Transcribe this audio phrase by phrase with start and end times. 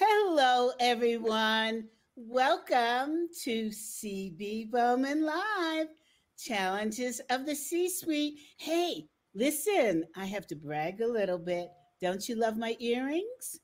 [0.00, 1.88] Hello, everyone.
[2.14, 5.88] Welcome to CB Bowman Live
[6.38, 8.38] Challenges of the C Suite.
[8.58, 11.70] Hey, listen, I have to brag a little bit.
[12.00, 13.58] Don't you love my earrings?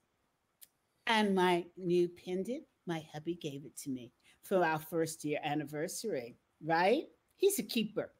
[1.07, 2.65] And my new pendant?
[2.85, 4.11] My hubby gave it to me
[4.43, 7.05] for our first year anniversary, right?
[7.37, 8.11] He's a keeper.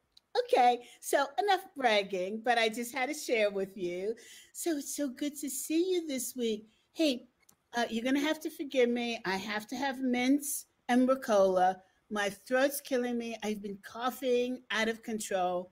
[0.45, 4.15] Okay, so enough bragging, but I just had to share with you.
[4.53, 6.69] So it's so good to see you this week.
[6.93, 7.27] Hey,
[7.75, 9.19] uh, you're going to have to forgive me.
[9.25, 11.77] I have to have mints and Ricola.
[12.09, 13.37] My throat's killing me.
[13.43, 15.71] I've been coughing out of control.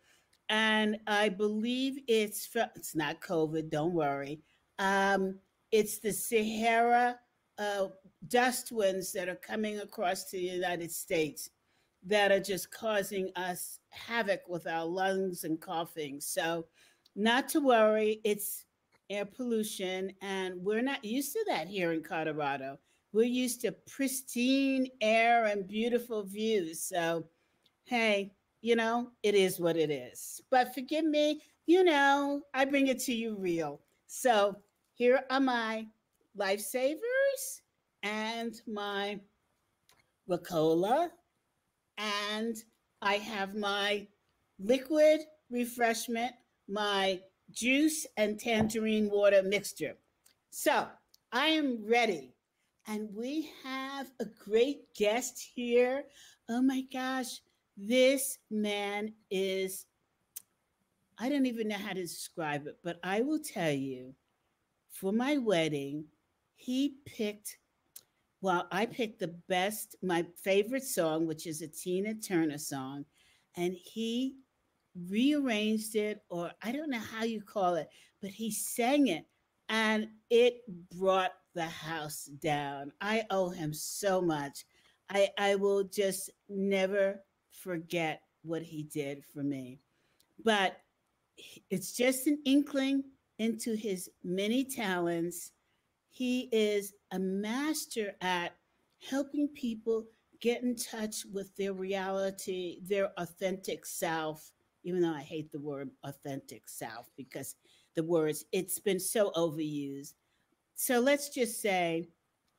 [0.50, 4.42] And I believe it's it's not COVID, don't worry.
[4.78, 5.40] Um,
[5.72, 7.18] it's the Sahara
[7.58, 7.88] uh,
[8.28, 11.50] dust winds that are coming across to the United States
[12.06, 16.20] that are just causing us havoc with our lungs and coughing.
[16.20, 16.66] So,
[17.16, 18.66] not to worry, it's
[19.13, 22.80] air pollution, and we're not used to that here in Colorado.
[23.12, 26.81] We're used to pristine air and beautiful views.
[26.81, 27.25] So,
[27.86, 30.42] hey, you know, it is what it is.
[30.50, 33.81] But forgive me, you know, I bring it to you real.
[34.08, 34.55] So,
[34.95, 35.88] here are my
[36.38, 37.61] lifesavers
[38.02, 39.20] and my
[40.30, 41.09] Ricola
[41.98, 42.55] and
[43.02, 44.08] I have my
[44.59, 46.33] liquid refreshment,
[46.67, 47.20] my
[47.54, 49.96] juice and tangerine water mixture.
[50.50, 50.88] So
[51.32, 52.34] I am ready.
[52.88, 56.04] And we have a great guest here.
[56.50, 57.42] Oh my gosh,
[57.78, 59.86] this man is,
[61.18, 64.14] I don't even know how to describe it, but I will tell you
[64.90, 66.06] for my wedding,
[66.56, 67.58] he picked
[68.44, 73.06] well, I picked the best, my favorite song, which is a Tina Turner song,
[73.56, 74.36] and he
[75.09, 77.89] rearranged it, or I don't know how you call it,
[78.22, 79.25] but he sang it
[79.69, 80.61] and it
[80.95, 82.91] brought the house down.
[83.02, 84.66] I owe him so much.
[85.09, 87.21] I, I will just never
[87.52, 89.80] forget what he did for me.
[90.43, 90.77] But
[91.70, 93.03] it's just an inkling
[93.39, 95.52] into his many talents
[96.14, 98.55] he is a master at
[99.09, 100.05] helping people
[100.42, 104.52] get in touch with their reality, their authentic self,
[104.83, 107.55] even though I hate the word authentic self because
[107.95, 110.14] the words, it's been so overused.
[110.76, 112.10] So let's just say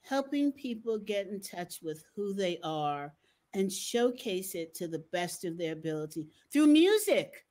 [0.03, 3.13] helping people get in touch with who they are
[3.55, 7.47] and showcase it to the best of their ability through music.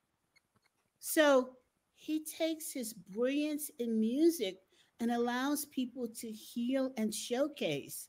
[0.98, 1.50] So
[1.94, 4.58] he takes his brilliance in music
[5.00, 8.08] and allows people to heal and showcase.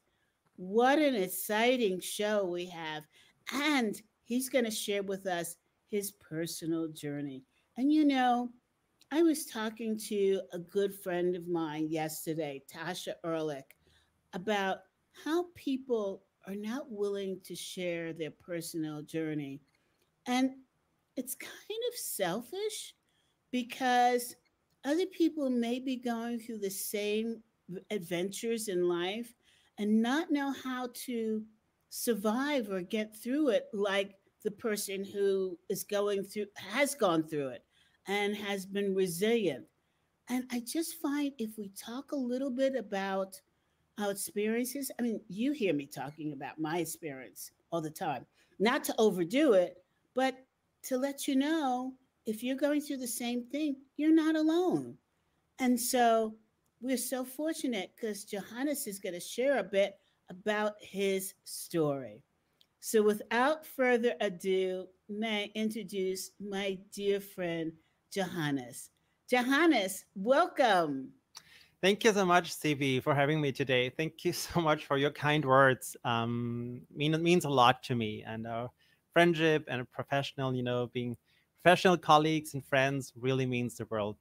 [0.57, 3.03] What an exciting show we have.
[3.51, 5.57] And he's going to share with us
[5.95, 7.41] his personal journey.
[7.77, 8.49] And you know,
[9.11, 13.71] I was talking to a good friend of mine yesterday, Tasha Eurich,
[14.33, 14.79] about
[15.23, 19.61] how people are not willing to share their personal journey.
[20.27, 20.51] And
[21.15, 22.93] it's kind of selfish
[23.51, 24.35] because
[24.83, 27.41] other people may be going through the same
[27.89, 29.33] adventures in life
[29.77, 31.41] and not know how to
[31.89, 37.49] survive or get through it like the person who is going through has gone through
[37.49, 37.65] it
[38.07, 39.65] and has been resilient
[40.29, 43.41] and i just find if we talk a little bit about
[43.99, 48.25] our experiences i mean you hear me talking about my experience all the time
[48.59, 49.83] not to overdo it
[50.13, 50.45] but
[50.83, 51.93] to let you know
[52.25, 54.95] if you're going through the same thing, you're not alone.
[55.59, 56.35] And so
[56.81, 59.97] we're so fortunate because Johannes is going to share a bit
[60.29, 62.23] about his story.
[62.85, 67.71] So without further ado, may I introduce my dear friend,
[68.13, 68.91] Johannes.
[69.27, 71.09] Johannes, welcome.
[71.81, 73.89] Thank you so much, CB, for having me today.
[73.89, 75.97] Thank you so much for your kind words.
[76.05, 78.69] Um, mean it means a lot to me, and our
[79.13, 81.17] friendship and a professional, you know, being
[81.63, 84.17] professional colleagues and friends really means the world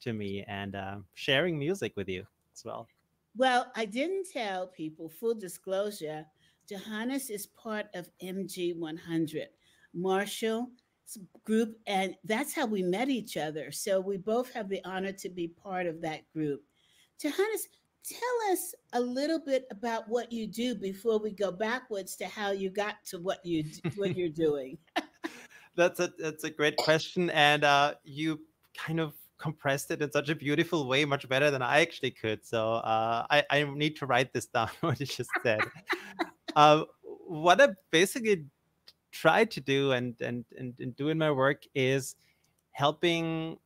[0.00, 2.88] to me and uh, sharing music with you as well.
[3.36, 6.26] Well, I didn't tell people, full disclosure,
[6.68, 9.48] Johannes is part of MG 100,
[9.94, 10.70] Marshall
[11.44, 13.72] group, and that's how we met each other.
[13.72, 16.62] So we both have the honor to be part of that group.
[17.20, 17.68] Johannes,
[18.04, 22.50] tell us a little bit about what you do before we go backwards to how
[22.50, 23.64] you got to what you
[23.96, 24.76] what you're doing.
[25.76, 28.40] that's a that's a great question, and uh, you
[28.76, 32.44] kind of compressed it in such a beautiful way, much better than I actually could.
[32.44, 35.60] So uh, I I need to write this down what you just said.
[36.58, 36.82] Uh,
[37.28, 38.46] what I basically
[39.12, 42.16] try to do and and and, and my work is
[42.72, 43.58] helping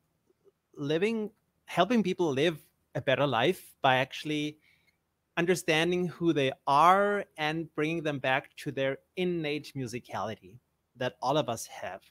[0.77, 1.31] living
[1.65, 2.61] helping people live
[2.93, 4.57] a better life by actually
[5.37, 10.59] understanding who they are and bringing them back to their innate musicality
[10.95, 12.03] that all of us have.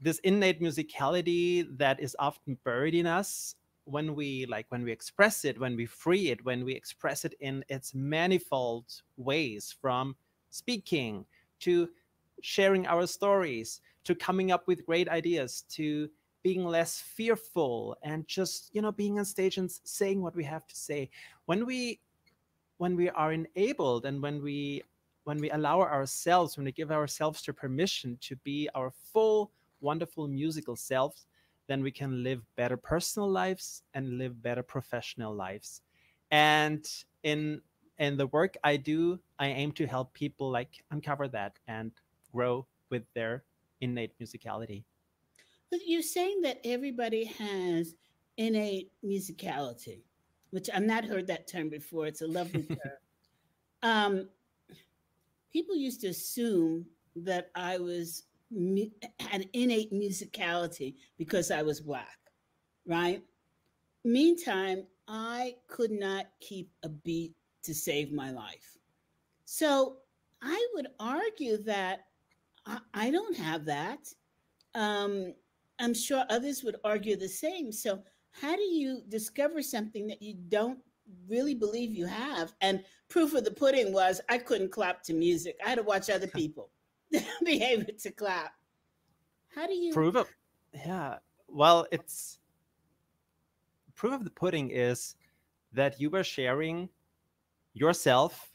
[0.00, 5.44] This innate musicality that is often buried in us when we like when we express
[5.44, 8.86] it when we free it when we express it in its manifold
[9.16, 10.16] ways from
[10.50, 11.24] speaking
[11.60, 11.88] to
[12.40, 16.08] sharing our stories to coming up with great ideas to
[16.44, 20.66] being less fearful and just you know being on stage and saying what we have
[20.66, 21.10] to say.
[21.46, 22.00] When we
[22.76, 24.82] when we are enabled and when we
[25.24, 29.50] when we allow ourselves when we give ourselves the permission to be our full
[29.80, 31.26] wonderful musical selves
[31.66, 35.82] then we can live better personal lives and live better professional lives.
[36.30, 36.86] And
[37.22, 37.60] in
[37.98, 41.92] in the work i do i aim to help people like uncover that and
[42.32, 43.44] grow with their
[43.80, 44.84] innate musicality.
[45.70, 47.94] But you're saying that everybody has
[48.36, 50.02] innate musicality
[50.54, 52.06] which i've not heard that term before.
[52.06, 52.98] It's a lovely term.
[53.82, 54.28] Um,
[55.52, 58.24] people used to assume that i was
[59.18, 62.18] had innate musicality because I was black,
[62.86, 63.22] right?
[64.04, 68.78] Meantime, I could not keep a beat to save my life.
[69.44, 69.96] So
[70.42, 72.06] I would argue that
[72.66, 74.12] I, I don't have that.
[74.74, 75.34] Um,
[75.78, 77.72] I'm sure others would argue the same.
[77.72, 78.00] So,
[78.32, 80.78] how do you discover something that you don't
[81.28, 82.52] really believe you have?
[82.60, 86.10] And proof of the pudding was I couldn't clap to music, I had to watch
[86.10, 86.70] other people.
[87.44, 88.52] be able to clap.
[89.54, 90.26] How do you prove it?
[90.72, 91.18] Yeah.
[91.48, 92.38] Well, it's
[93.94, 95.14] proof of the pudding is
[95.72, 96.88] that you were sharing
[97.74, 98.50] yourself,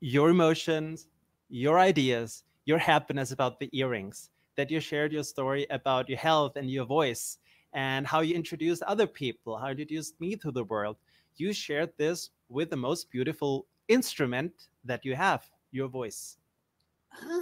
[0.00, 1.08] your emotions,
[1.48, 6.56] your ideas, your happiness about the earrings, that you shared your story about your health
[6.56, 7.38] and your voice
[7.72, 10.96] and how you introduced other people, how you introduced me to the world.
[11.36, 14.52] You shared this with the most beautiful instrument
[14.84, 16.38] that you have, your voice.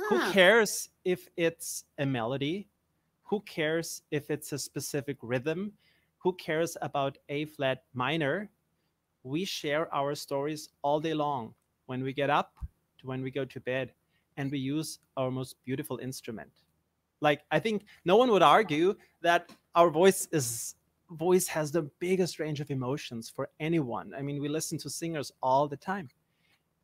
[0.08, 0.30] Who ah.
[0.32, 2.68] cares if it's a melody?
[3.24, 5.72] Who cares if it's a specific rhythm?
[6.18, 8.50] Who cares about A flat minor?
[9.22, 11.54] We share our stories all day long
[11.86, 12.54] when we get up
[12.98, 13.92] to when we go to bed,
[14.36, 16.50] and we use our most beautiful instrument.
[17.20, 20.76] Like, I think no one would argue that our voice is
[21.10, 24.12] voice has the biggest range of emotions for anyone.
[24.16, 26.08] I mean, we listen to singers all the time.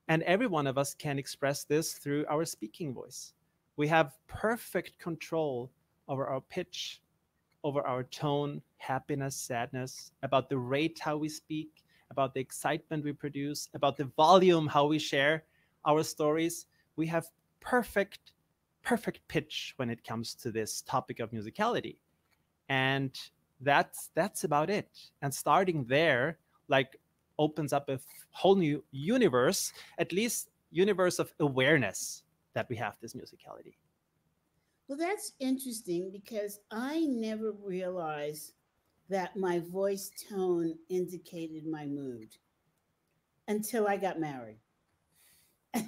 [0.08, 3.34] And every one of us can express this through our speaking voice.
[3.76, 5.70] We have perfect control
[6.08, 7.00] over our pitch,
[7.64, 13.12] over our tone, happiness, sadness, about the rate how we speak, about the excitement we
[13.12, 15.44] produce, about the volume how we share
[15.84, 16.66] our stories.
[16.96, 17.26] We have
[17.60, 18.32] perfect,
[18.82, 21.96] perfect pitch when it comes to this topic of musicality.
[22.68, 23.18] And
[23.60, 24.90] that's that's about it.
[25.22, 26.38] And starting there,
[26.68, 26.98] like
[27.38, 27.98] opens up a
[28.30, 32.22] whole new universe, at least universe of awareness
[32.54, 33.74] that we have this musicality.
[34.88, 38.52] Well, that's interesting because I never realized
[39.08, 42.36] that my voice tone indicated my mood
[43.48, 44.58] until I got married.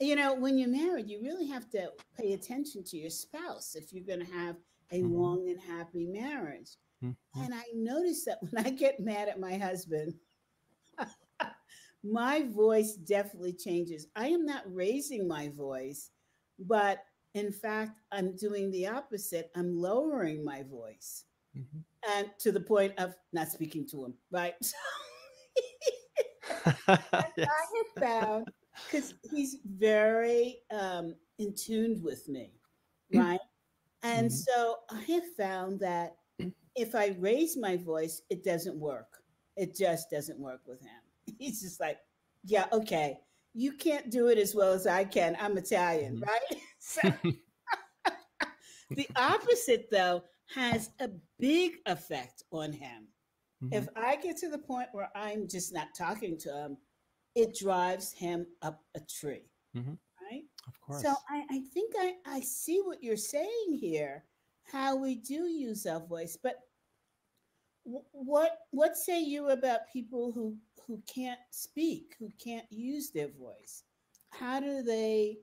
[0.00, 3.92] you know, when you're married, you really have to pay attention to your spouse if
[3.92, 4.56] you're going to have
[4.90, 5.14] a mm-hmm.
[5.14, 6.76] long and happy marriage.
[7.04, 7.40] Mm-hmm.
[7.42, 10.14] And I noticed that when I get mad at my husband,
[12.04, 14.06] my voice definitely changes.
[14.16, 16.10] I am not raising my voice,
[16.58, 19.50] but in fact, I'm doing the opposite.
[19.54, 21.24] I'm lowering my voice.
[21.56, 21.78] Mm-hmm.
[22.16, 24.54] And to the point of not speaking to him, right?
[26.66, 26.78] yes.
[26.88, 26.98] I
[27.36, 28.48] have found
[28.86, 32.52] because he's very um, in tuned with me,
[33.12, 33.40] right?
[34.02, 34.34] And mm-hmm.
[34.34, 36.16] so I have found that
[36.78, 39.08] if I raise my voice, it doesn't work.
[39.56, 41.02] It just doesn't work with him.
[41.38, 41.98] He's just like,
[42.44, 43.18] yeah, okay.
[43.54, 45.36] You can't do it as well as I can.
[45.40, 46.24] I'm Italian, mm-hmm.
[46.24, 47.34] right?
[48.90, 50.22] So, the opposite, though,
[50.54, 53.08] has a big effect on him.
[53.62, 53.74] Mm-hmm.
[53.74, 56.78] If I get to the point where I'm just not talking to him,
[57.34, 59.50] it drives him up a tree.
[59.76, 59.90] Mm-hmm.
[60.30, 60.44] Right?
[60.66, 61.02] Of course.
[61.02, 64.24] So I, I think I, I see what you're saying here,
[64.72, 66.38] how we do use our voice.
[66.42, 66.56] But
[68.12, 73.84] what what say you about people who who can't speak, who can't use their voice?
[74.30, 75.38] How do they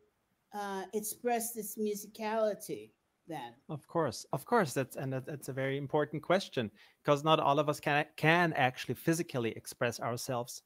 [0.53, 2.91] uh, express this musicality
[3.27, 3.53] then?
[3.69, 6.71] Of course, of course, that's and that, that's a very important question
[7.03, 10.61] because not all of us can can actually physically express ourselves.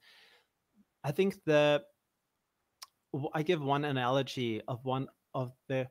[1.03, 1.83] I think the
[3.33, 5.87] I give one analogy of one of the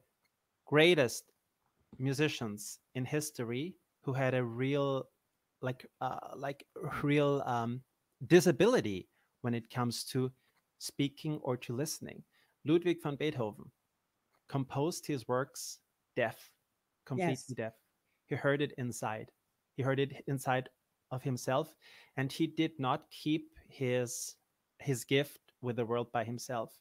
[0.66, 1.24] greatest
[1.98, 5.08] musicians in history who had a real
[5.60, 6.64] like uh, like
[7.02, 7.82] real um,
[8.26, 9.08] disability
[9.42, 10.30] when it comes to
[10.78, 12.22] speaking or to listening.
[12.64, 13.70] Ludwig van Beethoven
[14.48, 15.78] composed his works
[16.16, 16.50] deaf,
[17.06, 17.56] completely yes.
[17.56, 17.72] deaf.
[18.26, 19.30] He heard it inside.
[19.76, 20.68] He heard it inside
[21.10, 21.74] of himself,
[22.16, 24.34] and he did not keep his
[24.78, 26.78] his gift with the world by himself.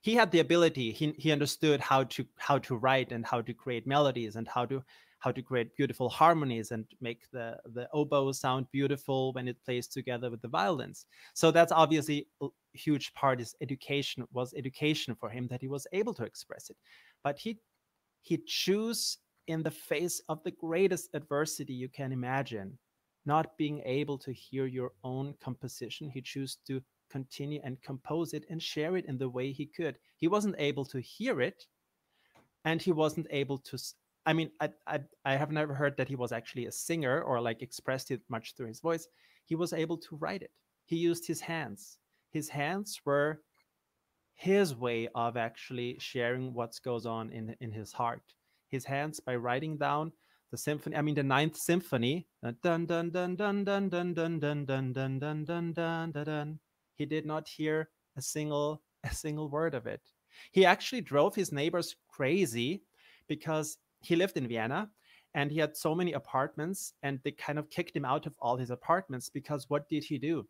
[0.00, 0.92] He had the ability.
[0.92, 4.66] He he understood how to how to write and how to create melodies and how
[4.66, 4.82] to
[5.18, 9.86] how to create beautiful harmonies and make the the oboe sound beautiful when it plays
[9.88, 11.06] together with the violins.
[11.34, 15.86] So that's obviously a huge part is education was education for him that he was
[15.92, 16.76] able to express it.
[17.24, 17.58] But he
[18.22, 22.78] he chose in the face of the greatest adversity you can imagine
[23.24, 26.08] not being able to hear your own composition.
[26.08, 26.80] He chose to
[27.10, 29.96] continue and compose it and share it in the way he could.
[30.16, 31.66] He wasn't able to hear it
[32.64, 33.78] and he wasn't able to
[34.26, 37.40] I mean, I, I, I have never heard that he was actually a singer or
[37.40, 39.06] like expressed it much through his voice.
[39.44, 40.50] He was able to write it.
[40.84, 41.98] He used his hands.
[42.32, 43.40] His hands were
[44.34, 48.22] his way of actually sharing what goes on in in his heart.
[48.68, 50.12] His hands by writing down
[50.50, 50.96] the symphony.
[50.96, 52.26] I mean, the Ninth Symphony.
[52.42, 56.58] Dun dun dun dun dun dun dun dun dun dun dun dun dun dun.
[56.96, 60.02] He did not hear a single a single word of it.
[60.50, 62.82] He actually drove his neighbors crazy
[63.28, 64.88] because he lived in Vienna
[65.34, 68.56] and he had so many apartments and they kind of kicked him out of all
[68.56, 70.46] his apartments because what did he do?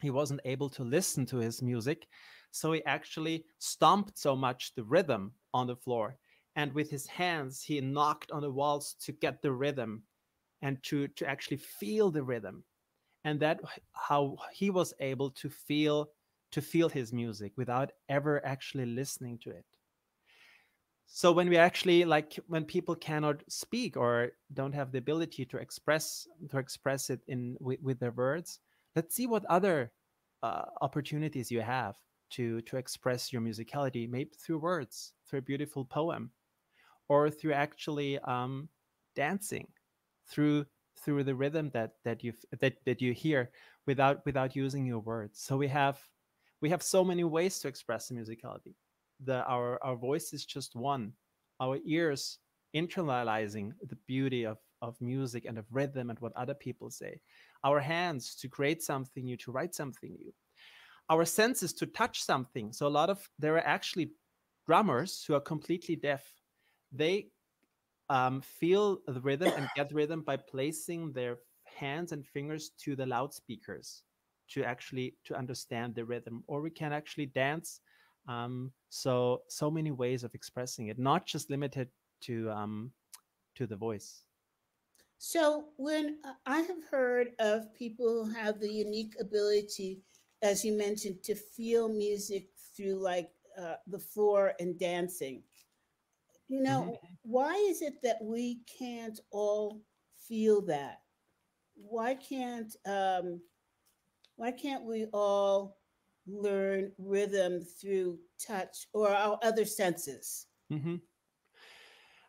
[0.00, 2.06] He wasn't able to listen to his music.
[2.50, 6.16] So he actually stomped so much the rhythm on the floor.
[6.54, 10.02] And with his hands, he knocked on the walls to get the rhythm
[10.62, 12.64] and to, to actually feel the rhythm.
[13.24, 13.60] And that
[13.92, 16.10] how he was able to feel
[16.52, 19.64] to feel his music without ever actually listening to it
[21.06, 25.56] so when we actually like when people cannot speak or don't have the ability to
[25.56, 28.60] express to express it in with, with their words
[28.94, 29.92] let's see what other
[30.42, 31.96] uh, opportunities you have
[32.30, 36.30] to to express your musicality maybe through words through a beautiful poem
[37.08, 38.68] or through actually um,
[39.14, 39.66] dancing
[40.28, 40.66] through
[40.98, 43.50] through the rhythm that that you that that you hear
[43.86, 45.40] without without using your words.
[45.40, 45.98] So we have
[46.60, 48.74] we have so many ways to express the musicality
[49.24, 51.12] the our our voice is just one.
[51.60, 52.38] Our ears
[52.74, 57.20] internalizing the beauty of of music and of rhythm and what other people say.
[57.64, 60.32] Our hands to create something new to write something new.
[61.08, 62.72] Our senses to touch something.
[62.72, 64.12] So a lot of there are actually
[64.66, 66.24] drummers who are completely deaf.
[66.92, 67.28] They
[68.08, 73.06] um, feel the rhythm and get rhythm by placing their hands and fingers to the
[73.06, 74.02] loudspeakers
[74.48, 76.44] to actually to understand the rhythm.
[76.46, 77.80] Or we can actually dance
[78.28, 81.88] um, so so many ways of expressing it, not just limited
[82.22, 82.92] to um,
[83.54, 84.22] to the voice.
[85.18, 90.00] So when uh, I have heard of people who have the unique ability,
[90.42, 95.42] as you mentioned, to feel music through like uh, the floor and dancing.
[96.48, 97.06] You know, mm-hmm.
[97.22, 99.80] why is it that we can't all
[100.28, 101.00] feel that?
[101.74, 103.40] Why can't um,
[104.36, 105.78] why can't we all
[106.26, 110.46] learn rhythm through touch or our other senses?
[110.72, 110.96] Mm-hmm.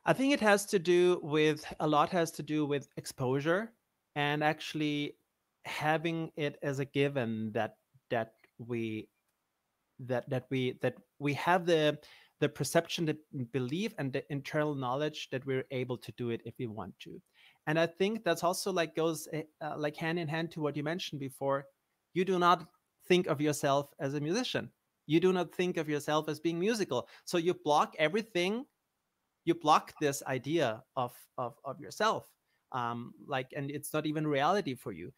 [0.06, 3.74] I think it has to do with a lot has to do with exposure
[4.16, 5.18] and actually
[5.66, 7.76] having it as a given that
[8.10, 9.10] that we
[10.00, 11.98] that that we that we have the
[12.40, 13.18] the perception the
[13.52, 17.22] belief and the internal knowledge that we're able to do it if we want to
[17.66, 20.78] and i think that's also like goes eh, uh, like hand in hand to what
[20.78, 21.66] you mentioned before
[22.14, 22.66] you do not
[23.08, 24.70] think of yourself as a musician.
[25.06, 27.08] You do not think of yourself as being musical.
[27.26, 28.66] So you block everything.
[29.46, 32.28] You block this idea of of, of yourself.
[32.74, 35.14] Um, like, and it's not even reality for you.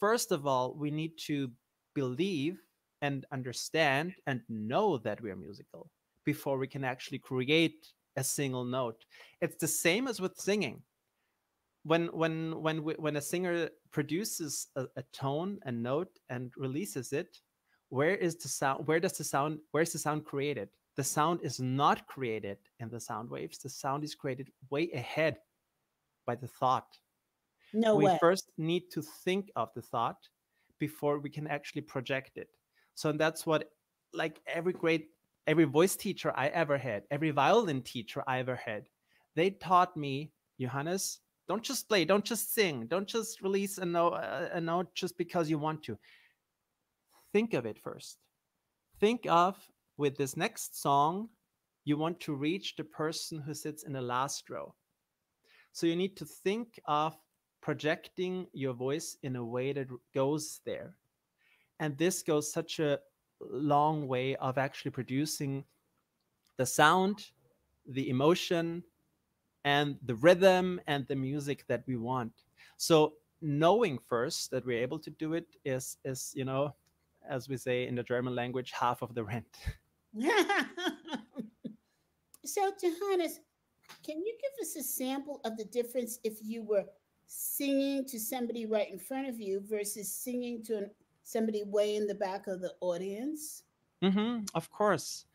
[0.00, 1.50] First of all, we need to
[1.94, 2.58] believe
[3.02, 5.90] and understand and know that we are musical
[6.24, 9.04] before we can actually create a single note.
[9.40, 10.82] It's the same as with singing
[11.86, 17.38] when when when when a singer produces a, a, tone a note and releases it
[17.90, 20.68] where is the sound where does the sound where's the sound created?
[20.96, 23.58] The sound is not created in the sound waves.
[23.58, 25.36] The sound is created way ahead
[26.26, 26.88] by the thought.
[27.72, 28.18] No we way.
[28.20, 30.16] first need to think of the thought
[30.78, 32.48] before we can actually project it.
[32.94, 33.70] So that's what
[34.12, 35.08] like every great
[35.46, 38.88] every voice teacher i ever had every violin teacher i ever had
[39.34, 42.04] they taught me johannes don't just play.
[42.04, 42.86] Don't just sing.
[42.86, 44.14] Don't just release a note,
[44.52, 45.98] a note just because you want to.
[47.32, 48.18] Think of it first.
[49.00, 49.56] Think of
[49.96, 51.28] with this next song,
[51.84, 54.74] you want to reach the person who sits in the last row.
[55.72, 57.14] So you need to think of
[57.60, 60.94] projecting your voice in a way that goes there.
[61.78, 62.98] And this goes such a
[63.40, 65.64] long way of actually producing
[66.56, 67.26] the sound,
[67.86, 68.82] the emotion,
[69.66, 72.32] and the rhythm and the music that we want.
[72.78, 76.74] So knowing first that we're able to do it is is you know
[77.28, 79.58] as we say in the german language half of the rent.
[82.46, 83.40] So johannes
[84.04, 86.84] can you give us a sample of the difference if you were
[87.26, 90.88] singing to somebody right in front of you versus singing to
[91.24, 93.64] somebody way in the back of the audience?
[94.00, 95.26] Mm-hmm, of course.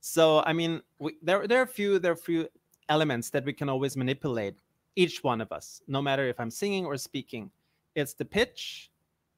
[0.00, 2.48] So i mean we, there, there are a few there are a few
[2.88, 4.56] elements that we can always manipulate
[4.96, 7.50] each one of us, no matter if I'm singing or speaking.
[7.94, 8.90] It's the pitch,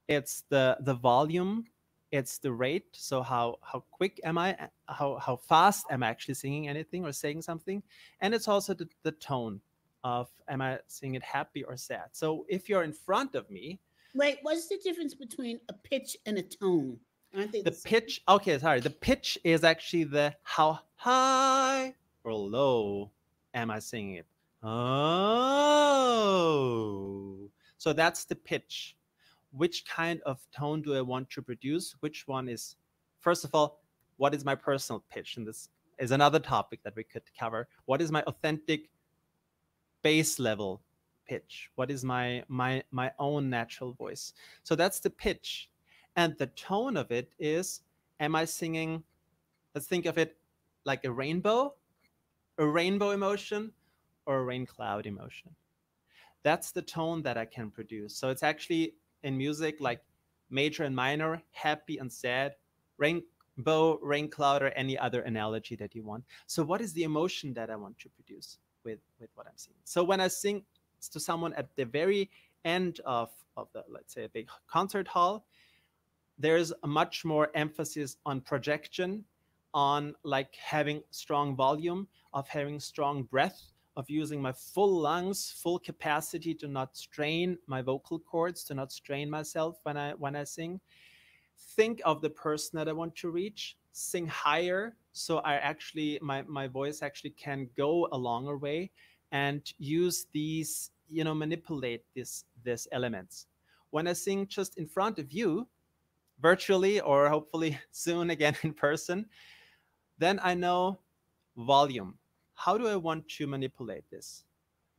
[0.08, 1.66] it's the the volume,
[2.10, 2.88] it's the rate.
[2.92, 4.56] So how how quick am I?
[4.86, 7.82] How how fast am I actually singing anything or saying something?
[8.20, 9.60] And it's also the, the tone
[10.02, 12.08] of am I singing it happy or sad?
[12.12, 13.80] So if you're in front of me,
[14.14, 16.98] wait, what's the difference between a pitch and a tone?
[17.36, 18.22] Aren't they the, the pitch?
[18.28, 18.80] Okay, sorry.
[18.80, 23.10] The pitch is actually the how high or low
[23.54, 24.26] am I singing it?
[24.62, 25.50] Oh,
[27.78, 28.96] so that's the pitch.
[29.52, 31.96] Which kind of tone do I want to produce?
[32.00, 32.76] Which one is,
[33.20, 33.80] first of all,
[34.16, 35.36] what is my personal pitch?
[35.38, 37.68] And this is another topic that we could cover.
[37.86, 38.90] What is my authentic
[40.02, 40.82] bass level
[41.26, 41.70] pitch?
[41.76, 44.34] What is my my my own natural voice?
[44.62, 45.70] So that's the pitch.
[46.16, 47.82] And the tone of it is,
[48.18, 49.02] am I singing?
[49.74, 50.36] Let's think of it
[50.84, 51.74] like a rainbow,
[52.60, 53.72] a rainbow emotion,
[54.26, 55.50] or a rain cloud emotion.
[56.42, 58.14] That's the tone that I can produce.
[58.14, 60.02] So it's actually in music like
[60.50, 62.56] major and minor, happy and sad,
[62.98, 66.22] rainbow, rain cloud, or any other analogy that you want.
[66.46, 69.80] So what is the emotion that I want to produce with, with what I'm singing?
[69.84, 70.62] So when I sing
[71.12, 72.30] to someone at the very
[72.66, 75.46] end of, of the, let's say, a big concert hall,
[76.38, 79.24] there's a much more emphasis on projection,
[79.74, 83.60] on like having strong volume, of having strong breath,
[83.96, 88.92] of using my full lungs, full capacity to not strain my vocal cords, to not
[88.92, 90.80] strain myself when I when I sing.
[91.76, 96.42] Think of the person that I want to reach, sing higher so I actually my
[96.42, 98.90] my voice actually can go a longer way
[99.32, 103.46] and use these, you know, manipulate this this elements.
[103.90, 105.66] When I sing just in front of you,
[106.40, 109.26] virtually or hopefully soon again in person,
[110.20, 111.00] then I know
[111.56, 112.14] volume
[112.60, 114.44] how do I want to manipulate this?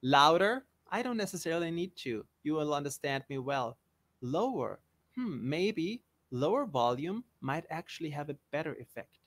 [0.01, 0.65] Louder?
[0.91, 2.25] I don't necessarily need to.
[2.41, 3.77] You will understand me well.
[4.21, 4.79] Lower?
[5.15, 9.19] Hmm, maybe lower volume might actually have a better effect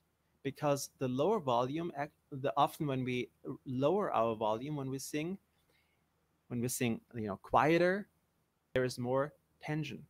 [0.42, 1.92] because the lower volume,
[2.32, 3.30] the often when we
[3.66, 5.38] lower our volume when we sing,
[6.48, 8.08] when we sing, you know, quieter,
[8.72, 10.04] there is more tension,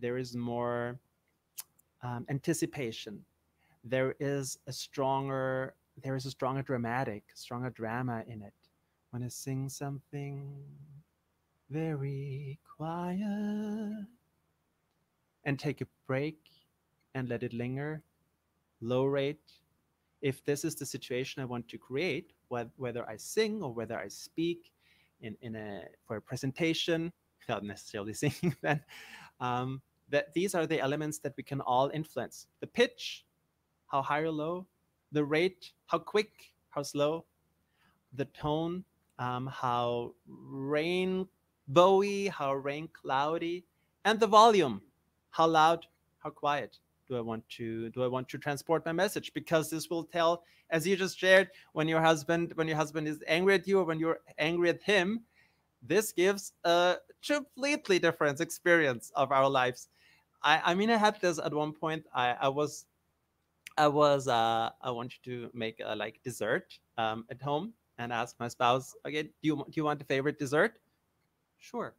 [0.00, 0.98] there is more
[2.02, 3.24] um, anticipation,
[3.90, 8.54] there is a stronger there is a stronger dramatic, stronger drama in it.
[9.10, 10.62] When I sing something
[11.70, 14.06] very quiet
[15.44, 16.38] and take a break
[17.14, 18.02] and let it linger,
[18.80, 19.52] low rate.
[20.20, 24.08] If this is the situation I want to create, whether I sing or whether I
[24.08, 24.72] speak
[25.20, 27.12] in, in a for a presentation,
[27.48, 28.82] not necessarily singing then,
[29.40, 32.46] um, that these are the elements that we can all influence.
[32.60, 33.24] The pitch,
[33.88, 34.66] how high or low,
[35.12, 37.24] the rate, how quick, how slow,
[38.14, 38.84] the tone,
[39.18, 43.64] um, how rainbowy, how rain cloudy,
[44.04, 44.80] and the volume,
[45.30, 45.86] how loud,
[46.18, 49.32] how quiet do I want to do I want to transport my message?
[49.32, 53.22] Because this will tell, as you just shared, when your husband when your husband is
[53.26, 55.22] angry at you or when you're angry at him,
[55.82, 56.96] this gives a
[57.26, 59.88] completely different experience of our lives.
[60.42, 62.04] I, I mean, I had this at one point.
[62.14, 62.86] I, I was
[63.78, 68.36] I was uh, I wanted to make a like dessert um, at home and ask
[68.38, 70.78] my spouse, okay, do you do you want a favorite dessert?
[71.58, 71.94] Sure.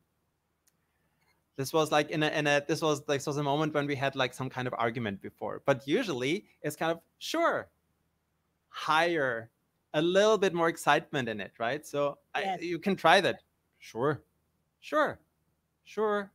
[1.55, 3.87] This was like in a, in a this was like this was a moment when
[3.87, 7.69] we had like some kind of argument before, but usually it's kind of sure,
[8.69, 9.49] higher,
[9.93, 11.85] a little bit more excitement in it, right?
[11.85, 12.59] So yes.
[12.61, 13.41] I, you can try that.
[13.79, 14.21] Sure,
[14.79, 15.19] sure,
[15.83, 16.31] sure.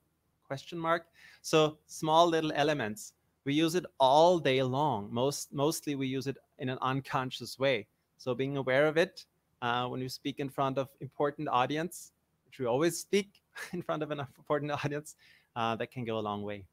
[0.46, 1.06] Question mark.
[1.40, 5.08] So small little elements we use it all day long.
[5.12, 7.86] Most mostly we use it in an unconscious way.
[8.16, 9.24] So being aware of it
[9.62, 12.12] uh, when you speak in front of important audience,
[12.46, 15.16] which we always speak in front of an important audience,
[15.56, 16.64] uh, that can go a long way.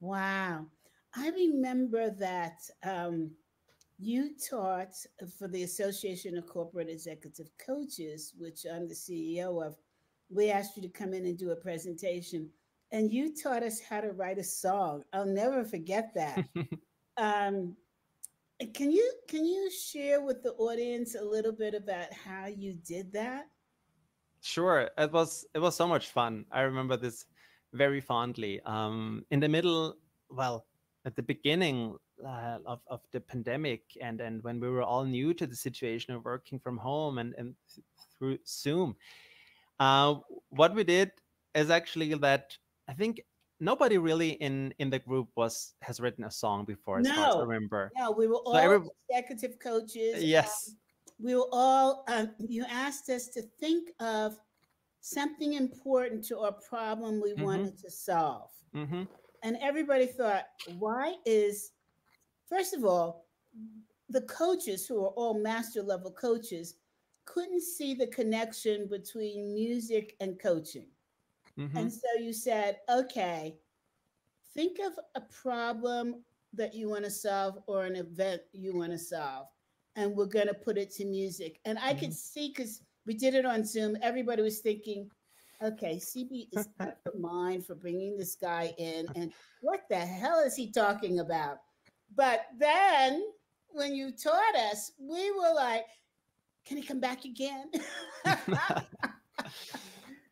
[0.00, 0.66] Wow,
[1.14, 3.30] I remember that um,
[3.98, 4.94] you taught
[5.38, 9.76] for the Association of Corporate Executive Coaches, which I'm the CEO of.
[10.30, 12.48] we asked you to come in and do a presentation,
[12.92, 15.02] and you taught us how to write a song.
[15.12, 16.44] I'll never forget that.
[17.16, 17.76] um,
[18.74, 23.12] can you can you share with the audience a little bit about how you did
[23.12, 23.46] that?
[24.42, 26.44] Sure, it was it was so much fun.
[26.50, 27.26] I remember this
[27.72, 28.60] very fondly.
[28.66, 29.96] Um, in the middle,
[30.28, 30.66] well,
[31.04, 35.32] at the beginning uh, of of the pandemic, and and when we were all new
[35.34, 37.54] to the situation of working from home and and
[38.18, 38.96] through Zoom,
[39.78, 40.16] uh,
[40.50, 41.12] what we did
[41.54, 42.56] is actually that
[42.90, 43.22] I think
[43.60, 47.36] nobody really in in the group was has written a song before as far as
[47.36, 47.92] I No, remember.
[47.96, 50.24] no, we were So all every executive coaches.
[50.24, 50.70] yes.
[50.70, 50.76] Um,
[51.22, 52.04] we were all.
[52.08, 54.36] Um, you asked us to think of
[55.00, 59.04] something important to a problem we hmm wanted to solve, hmm
[59.44, 60.46] and everybody thought,
[60.78, 61.70] "Why is?"
[62.48, 63.28] First of all,
[64.08, 66.74] the coaches who are all master level coaches
[67.24, 70.88] couldn't see the connection between music and coaching.
[71.56, 73.56] Hmm And so you said, okay,
[74.54, 78.98] think of a problem that you want to solve or an event you want to
[78.98, 79.46] solve.
[79.96, 81.60] And we're going to put it to music.
[81.64, 85.10] And I could hmm see because we did it on Zoom, everybody was thinking,
[85.62, 89.08] okay, CB is out of mind for bringing this guy in.
[89.14, 91.58] And what the hell is he talking about?
[92.14, 93.22] But then
[93.68, 95.86] when you taught us, we were like,
[96.66, 97.70] can he come back again?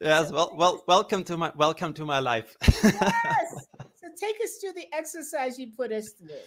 [0.01, 0.33] yes.
[0.33, 2.57] Well, well, welcome to my welcome to my life.
[2.63, 3.69] yes.
[4.01, 6.45] So take us through the exercise you put us through.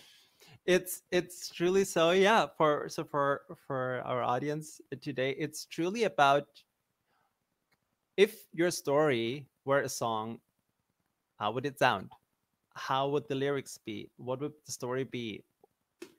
[0.66, 6.46] it's it's truly so yeah for so for for our audience today it's truly about
[8.18, 10.38] if your story were a song
[11.40, 12.10] how would it sound
[12.76, 15.44] how would the lyrics be what would the story be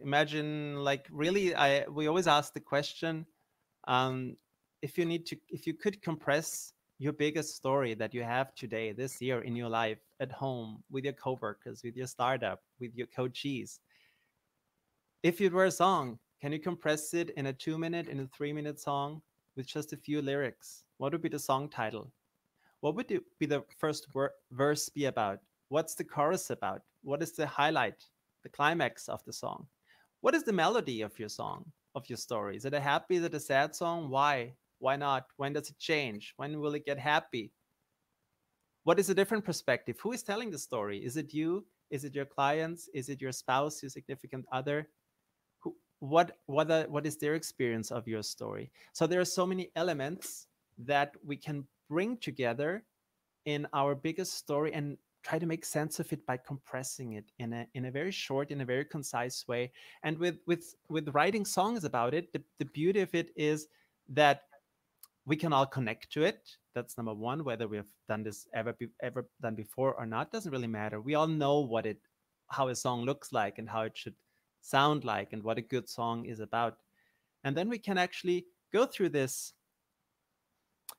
[0.00, 3.24] imagine like really i we always ask the question
[3.86, 4.36] um
[4.82, 8.92] if you need to if you could compress your biggest story that you have today
[8.92, 13.08] this year in your life at home with your coworkers with your startup with your
[13.18, 13.80] coachees
[15.22, 18.26] if it were a song, can you compress it in a two minute, in a
[18.36, 19.22] three minute song
[19.56, 20.82] with just a few lyrics?
[20.98, 22.10] What would be the song title?
[22.80, 24.08] What would it be the first
[24.50, 25.38] verse be about?
[25.68, 26.82] What's the chorus about?
[27.04, 28.04] What is the highlight,
[28.42, 29.68] the climax of the song?
[30.22, 32.56] What is the melody of your song, of your story?
[32.56, 34.10] Is it a happy, is it a sad song?
[34.10, 34.54] Why?
[34.82, 35.26] Why not?
[35.36, 36.34] When does it change?
[36.36, 37.52] When will it get happy?
[38.84, 39.96] What is a different perspective?
[40.02, 40.98] Who is telling the story?
[40.98, 41.64] Is it you?
[41.90, 42.88] Is it your clients?
[42.92, 44.88] Is it your spouse, your significant other?
[45.62, 49.70] who what what what is their experience of your story so there are so many
[49.76, 50.46] elements
[50.78, 52.82] that we can bring together
[53.44, 57.52] in our biggest story and try to make sense of it by compressing it in
[57.52, 59.70] a in a very short in a very concise way
[60.02, 63.68] and with with with writing songs about it the, the beauty of it is
[64.08, 64.42] that
[65.24, 66.50] we can all connect to it.
[66.74, 70.50] That's number one whether we have done this ever ever done before or not doesn't
[70.50, 71.00] really matter.
[71.00, 71.98] We all know what it
[72.48, 74.14] how a song looks like and how it should
[74.60, 76.78] sound like and what a good song is about.
[77.44, 79.52] And then we can actually go through this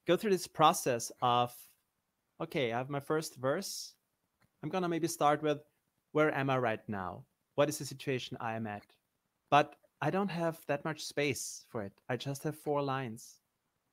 [0.08, 1.54] go through this process of
[2.42, 3.94] okay i have my first verse.
[4.62, 5.60] I'm gonna maybe start with
[6.14, 7.26] where am i right now?
[7.56, 8.86] What is the situation i am at?
[9.50, 11.94] But i don't have that much space for it.
[12.10, 13.43] I just have four lines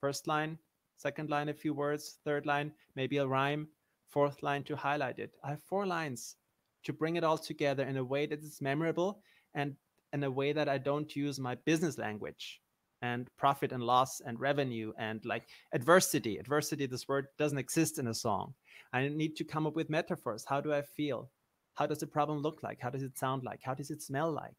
[0.01, 0.59] first line
[0.97, 3.69] second line a few words third line maybe a rhyme
[4.09, 6.37] fourth line to highlight it i have four lines
[6.85, 9.23] to bring it all together in a way that is memorable
[9.55, 9.77] and
[10.13, 12.61] in a way that I don't use my business language
[13.03, 16.39] and profit and loss and revenue and like adversity.
[16.39, 18.55] Adversity, this word doesn't exist in a song.
[18.93, 20.45] I need to come up with metaphors.
[20.47, 21.31] How do I feel?
[21.75, 22.81] How does the problem look like?
[22.81, 23.61] How does it sound like?
[23.63, 24.57] How does it smell like?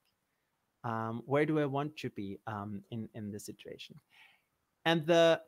[0.84, 3.95] Um, where do I want to be um, in in this situation?
[4.86, 5.41] And the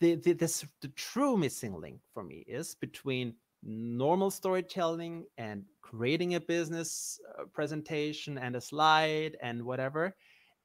[0.00, 6.34] the, the this the true missing link for me is between normal storytelling and creating
[6.34, 10.14] a business uh, presentation and a slide and whatever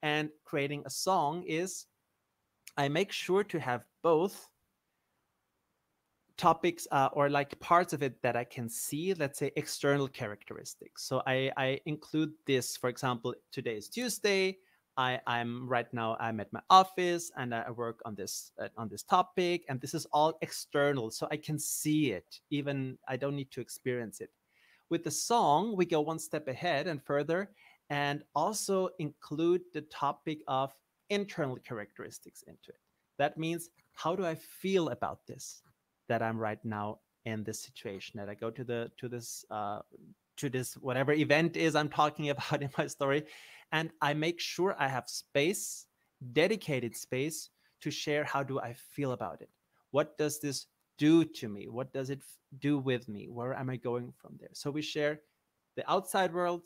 [0.02, 1.86] and creating a song is
[2.76, 4.48] i make sure to have both
[6.36, 11.04] topics uh, or like parts of it that i can see let's say external characteristics.
[11.04, 14.58] So i i include this for example today is tuesday
[14.96, 16.16] I, I'm right now.
[16.20, 19.94] I'm at my office and I work on this uh, on this topic, and this
[19.94, 22.40] is all external, so I can see it.
[22.50, 24.30] Even I don't need to experience it.
[24.90, 27.50] With the song, we go one step ahead and further,
[27.90, 30.72] and also include the topic of
[31.10, 32.80] internal characteristics into it.
[33.18, 35.62] That means how do I feel about this?
[36.08, 38.18] That I'm right now in this situation.
[38.18, 39.80] That I go to the to this uh,
[40.36, 43.24] to this whatever event is I'm talking about in my story,
[43.74, 45.86] and I make sure I have space,
[46.32, 47.50] dedicated space
[47.82, 49.50] to share how do I feel about it.
[49.90, 50.66] what does this
[50.98, 51.68] do to me?
[51.68, 52.22] What does it
[52.58, 53.28] do with me?
[53.28, 54.50] Where am I going from there?
[54.52, 55.20] So we share
[55.76, 56.62] the outside world,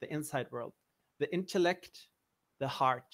[0.00, 0.72] the inside world,
[1.18, 2.08] the intellect,
[2.58, 3.10] the heart,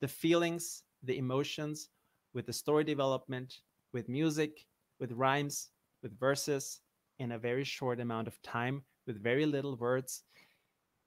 [0.00, 1.90] the feelings, the emotions,
[2.34, 3.60] with the story development,
[3.92, 4.66] with music,
[5.00, 5.68] with rhymes,
[6.02, 6.80] with verses
[7.18, 10.22] in a very short amount of time, with very little words.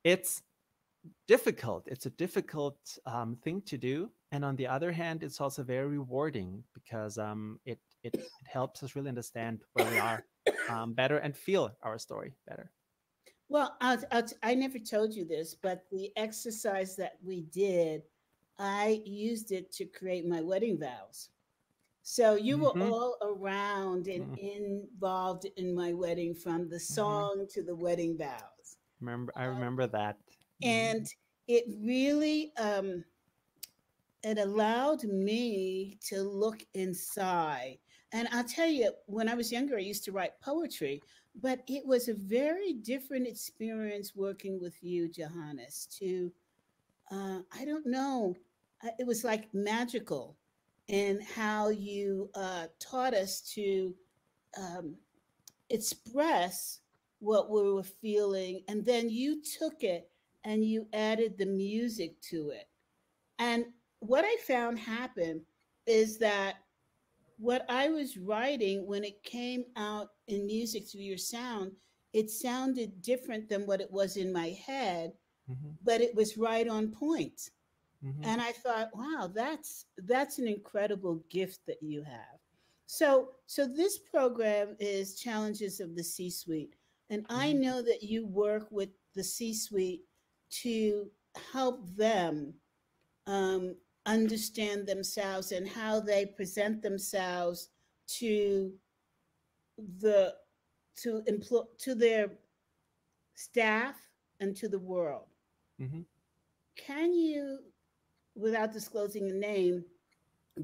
[0.03, 0.43] It's
[1.27, 1.87] difficult.
[1.87, 4.09] It's a difficult um, thing to do.
[4.31, 8.83] And on the other hand, it's also very rewarding because um, it, it, it helps
[8.83, 10.23] us really understand where we are
[10.69, 12.71] um, better and feel our story better.
[13.49, 18.01] Well, I'll, I'll, i never told you this, but the exercise that we did,
[18.59, 21.29] I used it to create my wedding vows.
[22.03, 22.79] So you mm-hmm.
[22.79, 24.83] were all around and mm-hmm.
[24.99, 26.93] involved in my wedding from the mm-hmm.
[26.93, 27.47] song mm-hmm.
[27.51, 28.77] to the wedding vows.
[29.01, 30.17] Remember, I remember that.
[30.63, 30.69] Mm-hmm.
[30.69, 31.07] And
[31.47, 33.03] it really um,
[34.23, 37.77] it allowed me to look inside.
[38.13, 41.01] And I'll tell you, when I was younger, I used to write poetry,
[41.41, 45.87] but it was a very different experience working with you, Johannes.
[45.99, 46.31] To
[47.11, 48.35] uh, I don't know,
[48.99, 50.35] it was like magical
[50.87, 53.93] in how you uh, taught us to
[54.57, 54.95] um,
[55.69, 56.79] express
[57.19, 60.09] what we were feeling, and then you took it
[60.47, 62.69] and you added the music to it.
[63.37, 63.65] And
[63.99, 65.41] what I found happened
[65.85, 66.55] is that
[67.37, 71.73] what I was writing when it came out in music through your sound,
[72.13, 75.11] it sounded different than what it was in my head,
[75.51, 75.71] mm-hmm.
[75.83, 77.49] but it was right on point.
[78.03, 78.23] Mm-hmm.
[78.23, 82.39] And I thought, wow, that's that's an incredible gift that you have.
[82.85, 86.75] So so this program is Challenges of the C-suite.
[87.09, 87.37] And mm-hmm.
[87.37, 90.03] I know that you work with the C-suite
[90.49, 91.09] to
[91.51, 92.53] help them
[93.25, 97.69] um, understand themselves and how they present themselves
[98.07, 98.71] to
[99.99, 100.33] the
[100.95, 102.29] to employ to their
[103.35, 103.95] staff
[104.39, 105.25] and to the world.
[105.79, 106.01] Mm-hmm.
[106.75, 107.59] Can you,
[108.35, 109.83] without disclosing a name,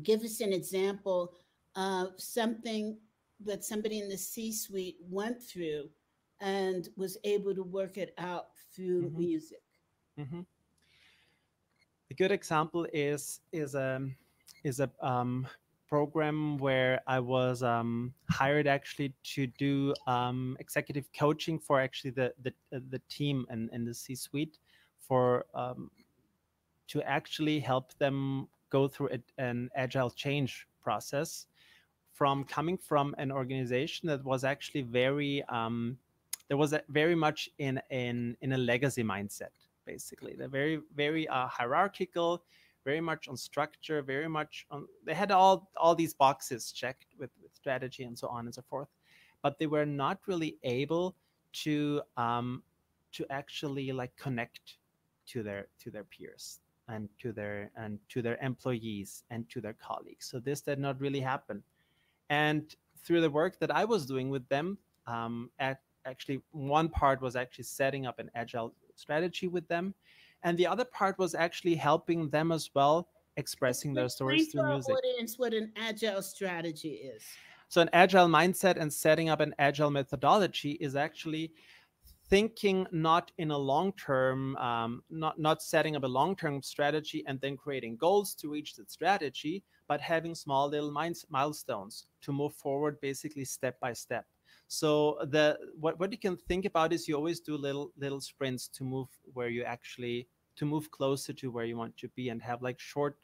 [0.01, 1.33] give us an example
[1.75, 2.97] of something
[3.45, 5.89] that somebody in the C-suite went through
[6.39, 9.19] and was able to work it out through mm-hmm.
[9.19, 9.61] music?
[10.19, 10.41] Mm-hmm.
[12.11, 14.07] A good example is is a
[14.63, 15.47] is a um,
[15.87, 22.33] program where I was um, hired actually to do um, executive coaching for actually the
[22.43, 24.57] the, uh, the team and, and the C suite
[24.99, 25.89] for um,
[26.87, 31.47] to actually help them go through a, an agile change process
[32.11, 35.97] from coming from an organization that was actually very um,
[36.47, 39.53] there was very much in in in a legacy mindset
[39.85, 40.35] basically.
[40.35, 42.43] They're very, very uh, hierarchical,
[42.85, 44.87] very much on structure, very much on.
[45.05, 48.63] They had all all these boxes checked with, with strategy and so on and so
[48.69, 48.89] forth,
[49.41, 51.15] but they were not really able
[51.63, 52.63] to um,
[53.13, 54.77] to actually like connect
[55.27, 59.73] to their to their peers and to their and to their employees and to their
[59.73, 60.25] colleagues.
[60.25, 61.63] So this did not really happen,
[62.29, 67.21] and through the work that I was doing with them, um, at actually one part
[67.21, 69.93] was actually setting up an agile strategy with them.
[70.43, 74.95] And the other part was actually helping them as well expressing their stories through music.
[74.95, 77.23] Audience what an agile strategy is.
[77.67, 81.51] So an agile mindset and setting up an agile methodology is actually
[82.29, 87.23] thinking not in a long term um, not not setting up a long term strategy
[87.27, 90.91] and then creating goals to reach that strategy but having small little
[91.29, 94.25] milestones to move forward basically step by step
[94.73, 98.67] so the what, what you can think about is you always do little little sprints
[98.69, 102.41] to move where you actually to move closer to where you want to be and
[102.41, 103.17] have like short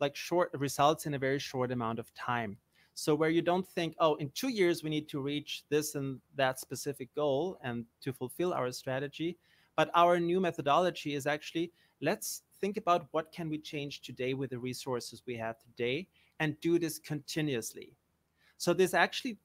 [0.00, 2.56] like short results in a very short amount of time.
[2.94, 6.18] So where you don't think, oh, in two years we need to reach this and
[6.34, 9.36] that specific goal and to fulfill our strategy.
[9.76, 14.48] But our new methodology is actually let's think about what can we change today with
[14.48, 16.08] the resources we have today
[16.40, 17.92] and do this continuously.
[18.56, 19.36] So this actually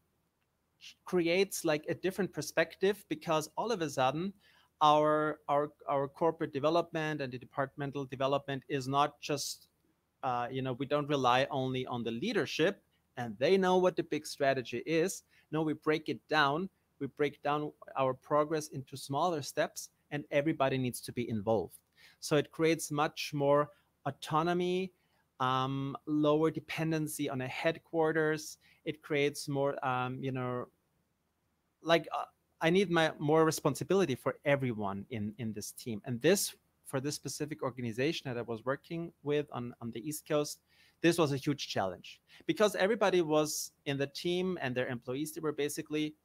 [1.06, 4.34] creates like a different perspective because all of a sudden
[4.82, 9.67] our our our corporate development and the departmental development is not just
[10.24, 12.82] uh, you know we don't rely only on the leadership
[13.17, 17.41] and they know what the big strategy is no we break it down we break
[17.41, 21.78] down our progress into smaller steps and everybody needs to be involved
[22.20, 23.70] so it creates much more
[24.06, 24.91] autonomy
[25.41, 28.60] um, lower dependency on a headquarters.
[28.86, 30.67] It creates more, um, you know,
[31.82, 32.26] like uh,
[32.62, 36.02] I need my more responsibility for everyone in in this team.
[36.06, 40.28] And this for this specific organization that I was working with on on the East
[40.28, 40.60] Coast,
[41.02, 42.22] this was a huge challenge.
[42.46, 46.15] Because everybody was in the team and their employees they were basically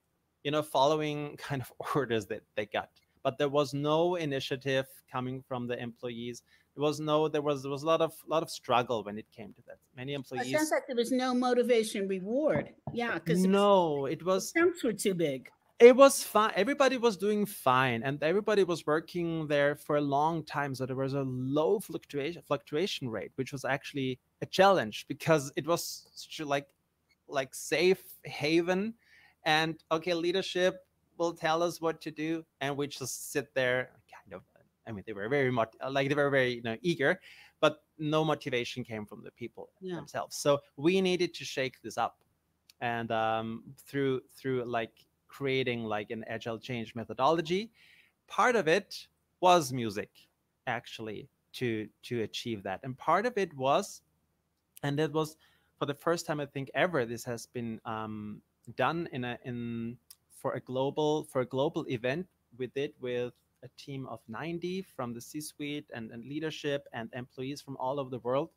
[0.45, 2.91] you know following kind of orders that they got.
[3.23, 6.43] But there was no initiative coming from the employees
[6.77, 9.27] there was no there was there was a lot of lot of struggle when it
[9.33, 9.79] came to that.
[9.97, 12.69] Many employees it sounds like there was no motivation reward.
[12.93, 15.51] Yeah because no it was stamps were too big.
[15.79, 20.45] It was fine everybody was doing fine and everybody was working there for a long
[20.45, 25.53] time so there was a low fluctuation fluctuation rate which was actually a challenge because
[25.57, 26.07] it was
[26.41, 26.69] like
[27.27, 28.95] like safe haven.
[29.45, 30.85] And okay leadership
[31.17, 33.91] will tell us what to do and we just sit there
[34.87, 37.21] i mean they were very much like they were very you know eager
[37.61, 39.95] but no motivation came from the people yeah.
[39.97, 42.19] themselves so we needed to shake this up
[42.81, 44.93] and um, through through like
[45.29, 47.71] creating like an agile change methodology
[48.29, 49.07] part of it
[49.41, 50.11] was music
[50.67, 54.03] actually to to achieve that and part of it was
[54.83, 55.37] and it was
[55.79, 58.41] for the first time i think ever this has been um,
[58.77, 59.97] done in a in
[60.31, 62.27] for a global for a global event
[62.59, 63.33] we did with
[63.67, 68.11] a team of 90 from the c-suite and, and leadership and employees from all over
[68.11, 68.51] the world.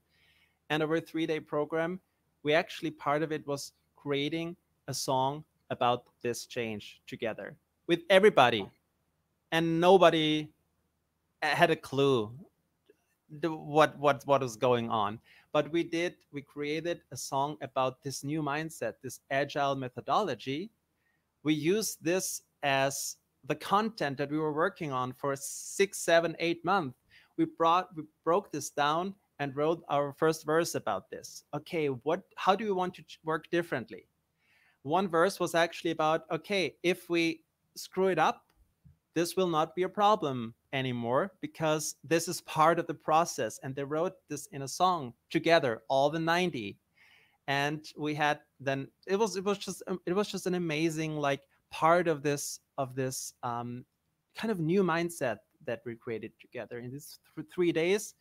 [0.69, 1.99] And over a three-day program
[2.43, 4.55] we actually part of it was creating
[4.87, 7.55] a song about this change together
[7.87, 8.67] with everybody.
[9.51, 10.49] And nobody
[11.41, 12.31] uh, had a clue
[13.41, 15.19] what what what was going on.
[15.51, 20.69] But we did we created a song about this new mindset this agile methodology.
[21.43, 26.63] We used this as the content that we were working on for six seven eight
[26.65, 26.97] months
[27.37, 32.21] we brought we broke this down and wrote our first verse about this okay what
[32.35, 34.05] how do we want to work differently
[34.83, 37.41] one verse was actually about okay, if we
[37.75, 38.45] screw it up,
[39.13, 43.59] this will not be a problem anymore because this is part of the process.
[43.63, 46.77] And they wrote this in a song together, all the 90.
[47.47, 51.17] And we had then it was it was just um, it was just an amazing
[51.17, 53.85] like part of this of this um,
[54.35, 58.15] kind of new mindset that we created together in these th- three days.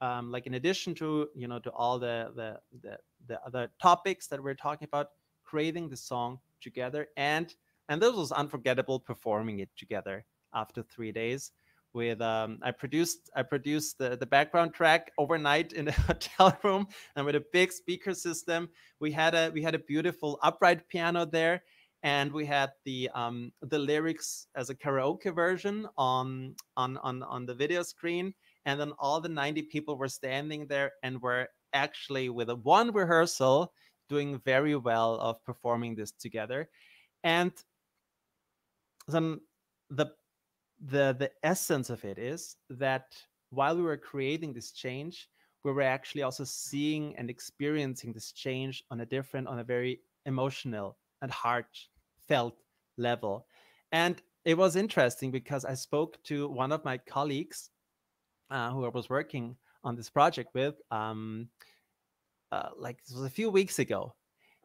[0.00, 4.26] Um, like in addition to you know to all the, the the the other topics
[4.26, 5.10] that we're talking about
[5.44, 7.54] creating the song together and
[7.88, 11.52] and this was unforgettable performing it together after three days
[11.92, 16.86] with um, I produced I produced the, the background track overnight in a hotel room
[17.16, 18.68] and with a big speaker system.
[19.00, 21.62] We had a we had a beautiful upright piano there,
[22.02, 27.46] and we had the um, the lyrics as a karaoke version on on on on
[27.46, 28.34] the video screen,
[28.66, 32.92] and then all the 90 people were standing there and were actually with a one
[32.92, 33.72] rehearsal
[34.08, 36.68] doing very well of performing this together.
[37.24, 37.52] And
[39.08, 39.40] then
[39.90, 40.06] the
[40.84, 43.14] the the essence of it is that
[43.50, 45.28] while we were creating this change
[45.64, 50.00] we were actually also seeing and experiencing this change on a different on a very
[50.26, 51.30] emotional and
[52.32, 52.56] heartfelt
[52.98, 53.46] level
[53.92, 57.70] and it was interesting because i spoke to one of my colleagues
[58.50, 61.48] uh, who i was working on this project with um,
[62.52, 64.14] uh, like this was a few weeks ago,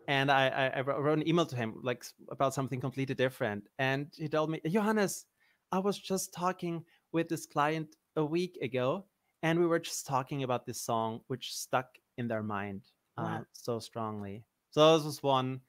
[0.09, 4.07] and I, I, I wrote an email to him like about something completely different, and
[4.15, 5.25] he told me, Johannes,
[5.71, 9.05] I was just talking with this client a week ago,
[9.41, 12.81] and we were just talking about this song, which stuck in their mind
[13.17, 13.45] uh, wow.
[13.53, 14.43] so strongly.
[14.71, 15.61] So this was one,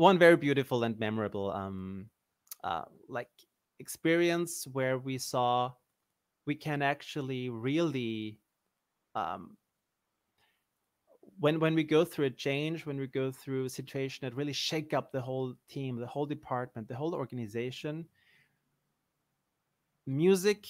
[0.00, 2.06] one very beautiful and memorable, um,
[2.64, 3.28] uh, like
[3.78, 5.70] experience where we saw
[6.46, 8.38] we can actually really
[9.14, 9.56] um,
[11.38, 14.52] when when we go through a change when we go through a situation that really
[14.52, 18.04] shake up the whole team the whole department the whole organization
[20.06, 20.66] music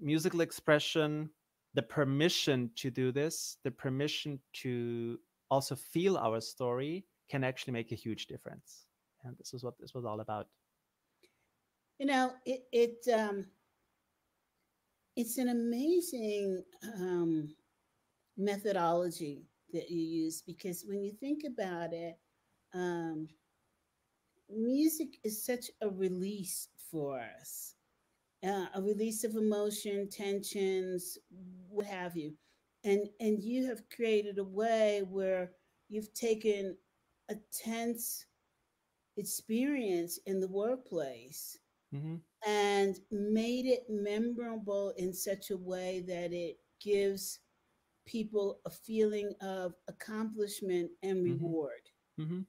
[0.00, 1.28] musical expression
[1.74, 5.18] the permission to do this the permission to
[5.50, 8.84] also feel our story can actually make a huge difference.
[9.24, 10.48] And this is what this was all about.
[11.98, 13.46] You know it it um
[15.16, 17.54] it's an amazing um
[18.36, 22.18] methodology that you use because when you think about it,
[22.74, 23.28] um,
[24.50, 27.74] music is such a release for us,
[28.44, 31.18] uh, a release of emotion, tensions,
[31.68, 32.34] what have you,
[32.84, 35.52] and and you have created a way where
[35.88, 36.76] you've taken
[37.30, 38.26] a tense
[39.16, 41.58] experience in the workplace
[41.94, 42.16] mm-hmm.
[42.46, 47.40] and made it memorable in such a way that it gives
[48.06, 51.44] people a feeling of accomplishment and mm-hmm.
[51.44, 51.90] reward.
[52.20, 52.40] Mm-hmm.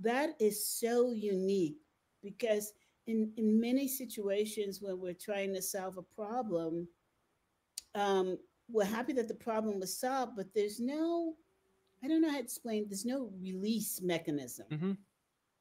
[0.00, 1.78] That is so unique
[2.22, 2.72] because
[3.06, 6.86] in, in many situations when we're trying to solve a problem,
[7.94, 8.38] um,
[8.70, 11.34] we're happy that the problem was solved, but there's no
[12.02, 12.86] I don't know how to explain.
[12.88, 14.92] There's no release mechanism, hmm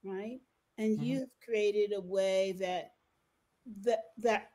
[0.04, 0.40] right?
[0.78, 1.04] And Mhm.
[1.04, 2.94] you've created a way that
[3.82, 4.52] that that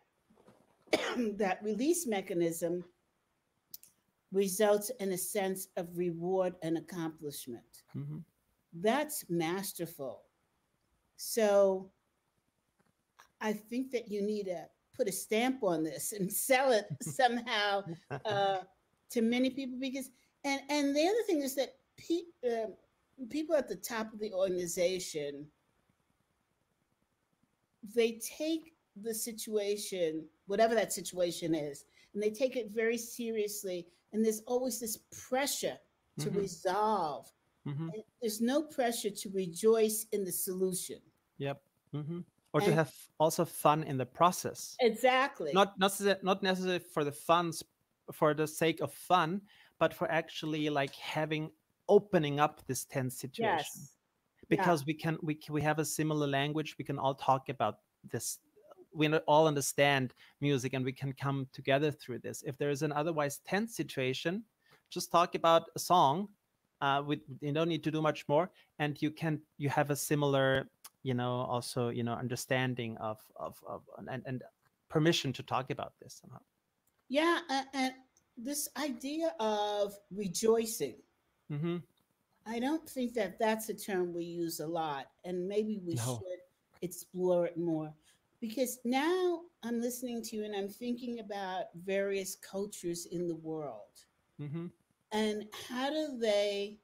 [1.39, 2.85] that release mechanism
[4.33, 7.83] results in a sense of reward and accomplishment.
[7.93, 8.19] hmm
[8.73, 10.23] That's masterful.
[11.17, 11.93] So
[13.41, 14.67] I think that you need to
[14.97, 17.85] put a stamp on this and sell it somehow
[18.25, 18.59] uh,
[19.11, 20.11] to many people because
[20.45, 22.67] and and the other thing is that pe- uh,
[23.31, 25.47] people at the top of the organization
[27.95, 31.85] they take the situation whatever that situation is
[32.15, 35.79] and they take it very seriously and there's always this pressure
[36.19, 36.37] to Mhm.
[36.37, 37.33] resolve
[37.65, 37.89] hmm
[38.21, 41.01] there's no pressure to rejoice in the solution
[41.39, 41.63] Yep.
[41.93, 42.21] hmm
[42.53, 44.77] Or to have also fun in the process.
[44.81, 47.65] exactly Not not not necessarily for the funds,
[48.13, 49.41] for the sake of fun,
[49.83, 51.51] but for actually like having
[51.89, 53.59] opening up this tense situation.
[53.59, 53.99] yes
[54.43, 54.57] Yeah.
[54.57, 57.75] because we can we can, we have a similar language we can all talk about
[58.13, 58.27] this
[59.01, 60.07] we all understand
[60.49, 64.33] music and we can come together through this if there is an otherwise tense situation
[64.97, 66.17] just talk about a song
[66.85, 68.47] uh, with you don't need to do much more
[68.83, 70.47] and you can you have a similar
[71.09, 73.81] you know also you know understanding of of, of
[74.15, 74.39] and, and
[74.95, 76.43] permission to talk about this somehow
[77.19, 77.37] yeah
[77.81, 77.93] and
[78.45, 80.97] this idea of rejoicing.
[81.49, 81.79] Hmm
[82.47, 86.03] I don't think that that's a term we use a lot, and maybe we No.
[86.19, 86.41] should
[86.83, 87.95] explore it more.
[88.41, 94.07] Because now I'm listening to you and I'm thinking about various cultures in the world.
[94.39, 94.67] Hmm
[95.13, 96.79] and how do they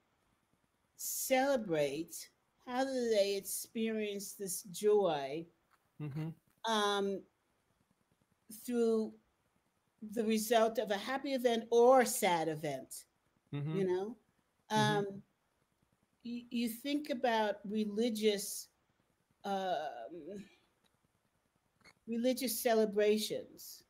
[0.97, 2.31] celebrate,
[2.67, 5.47] how do they experience this joy?
[5.99, 6.29] Hmm
[6.69, 7.23] um,
[8.65, 9.13] through
[10.03, 13.05] the result of a happy event or sad event?
[13.53, 14.17] hmm you know?
[14.77, 15.05] Mhm.
[15.05, 15.23] um
[16.23, 18.69] you, you think about religious
[19.45, 20.45] um
[22.07, 23.85] religious celebrations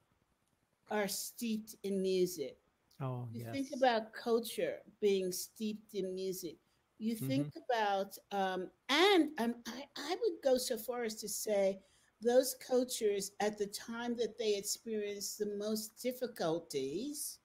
[0.91, 2.57] are steeped in music.
[3.01, 3.53] Oh you yes.
[3.53, 6.57] think about culture being steeped in music.
[6.99, 11.81] You think about um and um, I, I would go so far as to say
[12.23, 17.41] those cultures at the time that they experience the most difficulties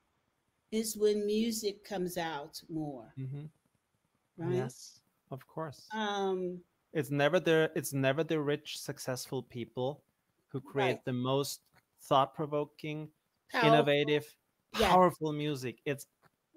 [0.72, 3.46] is when music comes out more hmm
[4.38, 4.50] right?
[4.58, 5.00] Yes
[5.32, 5.90] of course.
[5.94, 6.64] Um
[6.94, 10.04] it's never the it's never the rich successful people
[10.50, 11.06] who create Right.
[11.06, 11.62] the most
[12.02, 13.10] thought-provoking
[13.52, 14.26] powerful- innovative
[14.74, 14.90] Yeah.
[14.90, 15.82] powerful music.
[15.86, 16.08] It's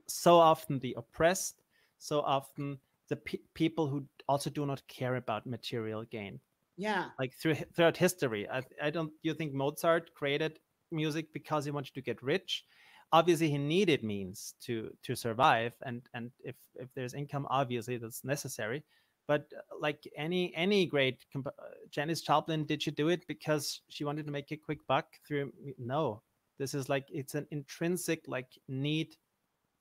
[0.09, 1.63] so often the oppressed
[1.99, 6.41] so often the pe- people who also do not care about material gain
[6.77, 7.07] yeah.
[7.19, 8.49] like through, throughout history.
[8.49, 10.59] I, I don't you think mozart created
[10.93, 12.65] music because he wanted to get rich?
[13.13, 18.25] Obviously he needed means to to survive and and if if there's income obviously that's
[18.25, 18.85] necessary.
[19.29, 23.81] But uh, like any any great comp- uh, Janis Joplin did she do it because
[23.89, 26.23] she wanted to make a quick buck through no.
[26.59, 29.17] This is like it's an intrinsic like need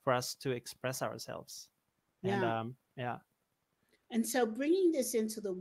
[0.03, 1.67] for us to express ourselves.
[2.23, 2.59] And Yeah.
[2.59, 3.17] um yeah.
[4.11, 5.53] And so bringing this into the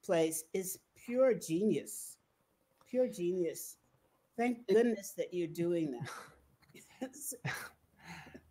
[0.00, 2.16] workplace is pure genius.
[2.88, 3.76] Pure genius.
[4.36, 6.08] Thank goodness that you're doing that.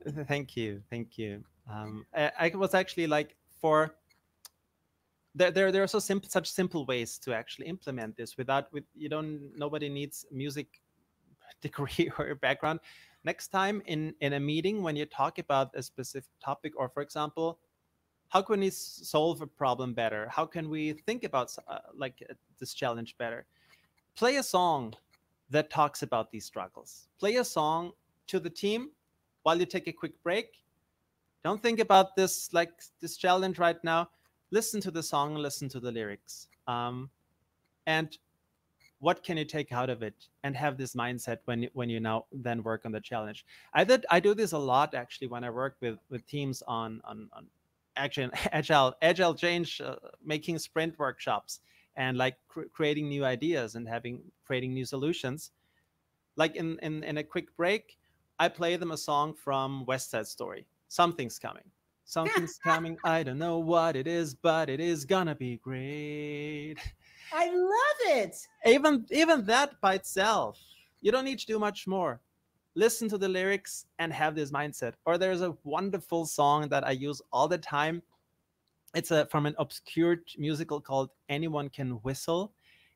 [0.28, 1.44] Thank you, thank you.
[1.70, 3.94] Um, I, I was actually like for
[5.36, 8.86] there, there, there are so simple, such simple ways to actually implement this without with
[8.96, 10.68] you don't nobody needs music
[11.62, 12.80] degree or background.
[13.26, 17.04] Next time in in a meeting when you talk about a specific topic, or for
[17.04, 17.60] example,
[18.30, 20.28] how can we solve a problem better?
[20.30, 23.46] How can we think about uh, like uh, this challenge better?
[24.16, 24.94] Play a song
[25.50, 27.10] that talks about these struggles.
[27.20, 27.92] Play a song
[28.28, 28.92] to the team
[29.44, 30.64] while you take a quick break.
[31.44, 32.72] Don't think about this like
[33.02, 34.10] this challenge right now.
[34.52, 36.48] Listen to the song, listen to the lyrics.
[36.68, 37.10] Um,
[37.88, 38.16] and
[39.00, 42.26] what can you take out of it and have this mindset when when you now
[42.32, 45.50] then work on the challenge i did i do this a lot actually when i
[45.50, 47.48] work with with teams on on, on
[48.00, 51.60] action agile agile change uh, making sprint workshops
[51.96, 55.52] and like cr- creating new ideas and having creating new solutions.
[56.36, 57.98] Like in, in in a quick break
[58.40, 60.66] i play them a song from west side story.
[60.88, 61.68] Something's coming.
[62.06, 62.98] Something's coming.
[63.04, 66.78] I don't know what it is but it is gonna be great.
[67.32, 68.36] I love it!
[68.66, 70.58] Even even that by itself
[71.02, 72.22] you don't need to do much more
[72.80, 76.92] listen to the lyrics and have this mindset or there's a wonderful song that i
[76.92, 78.02] use all the time
[78.96, 82.54] it's a from an obscure musical called anyone can whistle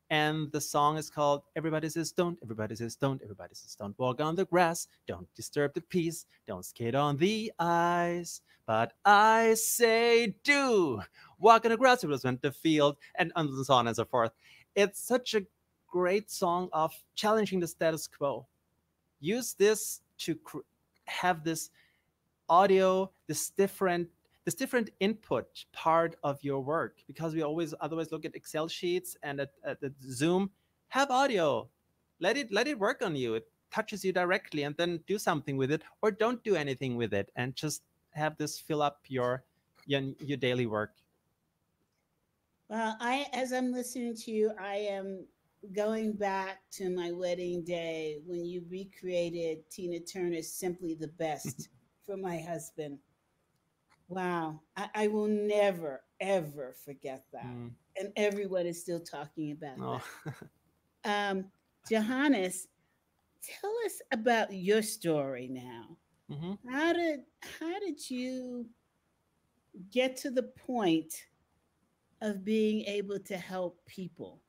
[0.09, 4.21] and the song is called Everybody Says Don't, Everybody Says Don't, Everybody Says Don't Walk
[4.21, 8.41] on the Grass, Don't Disturb the Peace, Don't Skate on the Ice.
[8.67, 11.01] But I say do
[11.39, 14.31] walk on the grass, was meant the field, and, and so on and so forth.
[14.75, 15.41] It's such a
[15.87, 18.45] great song of challenging the status quo.
[19.23, 20.37] Use this to
[21.05, 21.69] have this
[22.49, 24.09] audio, this different
[24.43, 29.15] this different input part of your work because we always otherwise look at excel sheets
[29.23, 30.51] and at, at, at zoom
[30.89, 31.69] have audio.
[32.19, 33.35] Let it let it work on you.
[33.35, 37.13] It touches you directly and then do something with it or don't do anything with
[37.13, 39.45] it and just have this fill up your
[39.85, 40.91] your, your daily work.
[42.67, 45.25] Well i as i'm listening to you i am
[45.71, 51.69] going back to my wedding day when you recreated tina turner's simply the best
[52.05, 52.97] for my husband
[54.13, 54.59] Wow.
[54.77, 57.45] I, I, will never, ever forget that.
[57.45, 57.71] Mm.
[57.97, 60.03] And everyone is still talking about oh.
[60.25, 60.35] that.
[61.31, 61.45] um,
[61.89, 62.67] Johannes,
[63.41, 65.97] tell us about your story now.
[66.31, 66.69] Mm-hmm.
[66.69, 67.21] How did
[67.59, 68.67] how did you
[69.91, 71.13] get to the point
[72.21, 74.41] of being able to help people?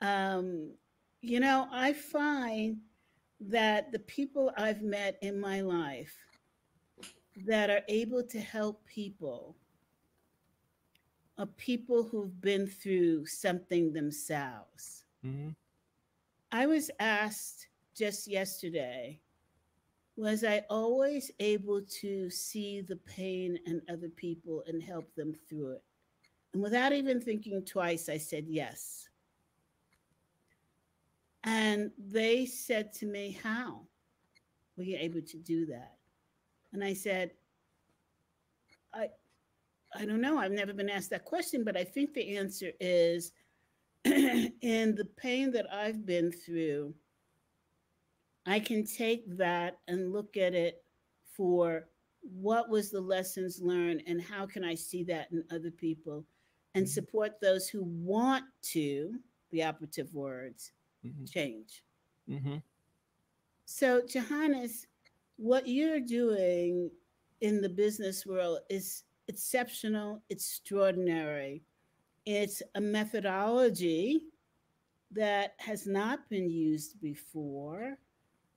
[0.00, 0.72] Um,
[1.20, 2.78] you know, I find
[3.40, 6.16] that the people I've met in my life
[7.46, 9.56] that are able to help people
[11.38, 15.04] are people who've been through something themselves.
[15.24, 15.50] Mm-hmm.
[16.52, 19.20] I was asked just yesterday
[20.16, 25.72] was I always able to see the pain in other people and help them through
[25.72, 25.82] it?
[26.52, 29.08] And without even thinking twice, I said yes.
[31.44, 33.82] And they said to me, How
[34.76, 35.96] were you able to do that?
[36.72, 37.32] And I said,
[38.94, 39.08] I,
[39.94, 40.38] I don't know.
[40.38, 43.32] I've never been asked that question, but I think the answer is
[44.04, 46.94] in the pain that I've been through,
[48.46, 50.82] I can take that and look at it
[51.36, 51.88] for
[52.22, 56.24] what was the lessons learned and how can I see that in other people
[56.74, 56.90] and mm-hmm.
[56.90, 59.14] support those who want to,
[59.50, 60.72] the operative words,
[61.04, 61.24] mm-hmm.
[61.24, 61.82] change.
[62.28, 62.56] Mm-hmm.
[63.66, 64.86] So, Johannes,
[65.36, 66.90] what you're doing
[67.40, 71.62] in the business world is exceptional, extraordinary.
[72.26, 74.22] It's a methodology
[75.12, 77.98] that has not been used before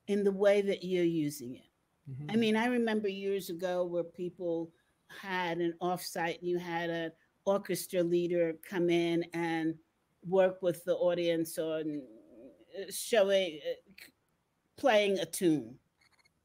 [0.08, 1.70] in the way that you're using it.
[2.10, 2.30] Mm-hmm.
[2.30, 4.70] I mean, I remember years ago where people
[5.08, 7.12] had an offsite and you had an
[7.46, 9.74] orchestra leader come in and
[10.26, 12.02] work with the audience on
[12.90, 14.10] showing, uh,
[14.76, 15.78] playing a tune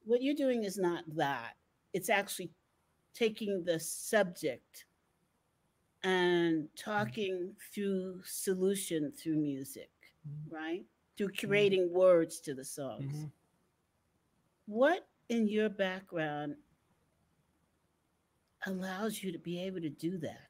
[0.09, 1.53] what you're doing is not that.
[1.93, 2.49] It's actually
[3.13, 4.86] taking the subject
[6.03, 9.91] and talking through solution through music,
[10.27, 10.55] mm-hmm.
[10.55, 10.86] right?
[11.15, 11.97] Through creating mm-hmm.
[11.97, 13.13] words to the songs.
[13.13, 13.25] Mm-hmm.
[14.65, 16.55] What in your background
[18.65, 20.49] allows you to be able to do that?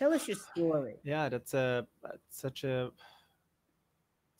[0.00, 0.96] Tell us your story.
[1.04, 2.90] Yeah, that's a that's such a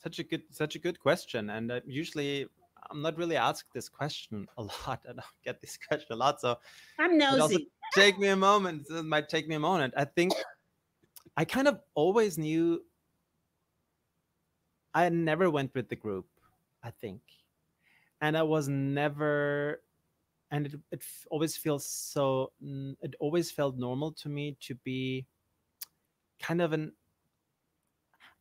[0.02, 2.46] such a good such a good question and uh, usually
[2.90, 6.40] i'm not really asked this question a lot and i get this question a lot
[6.40, 6.56] so
[6.98, 10.32] i'm nosy take me a moment it might take me a moment i think
[11.36, 12.82] i kind of always knew
[14.94, 16.26] i never went with the group
[16.82, 17.20] i think
[18.22, 19.82] and i was never
[20.50, 22.52] and it, it always feels so
[23.02, 25.26] it always felt normal to me to be
[26.40, 26.92] kind of an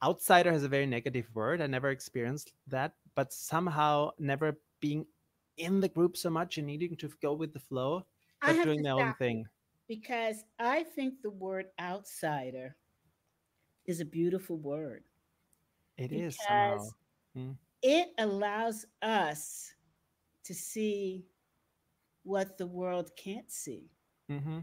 [0.04, 1.62] outsider has a very negative word.
[1.62, 5.06] I never experienced that, but somehow never being
[5.58, 8.06] in the group so much and needing to go with the flow,
[8.41, 9.45] but doing their own thing.
[9.88, 12.76] Because I think the word outsider
[13.86, 15.04] is a beautiful word.
[15.97, 16.88] It is somehow.
[17.36, 17.52] Hmm.
[17.82, 19.74] It allows us
[20.45, 21.26] to see
[22.24, 23.89] what the world can't see.
[24.32, 24.60] Mm-hmm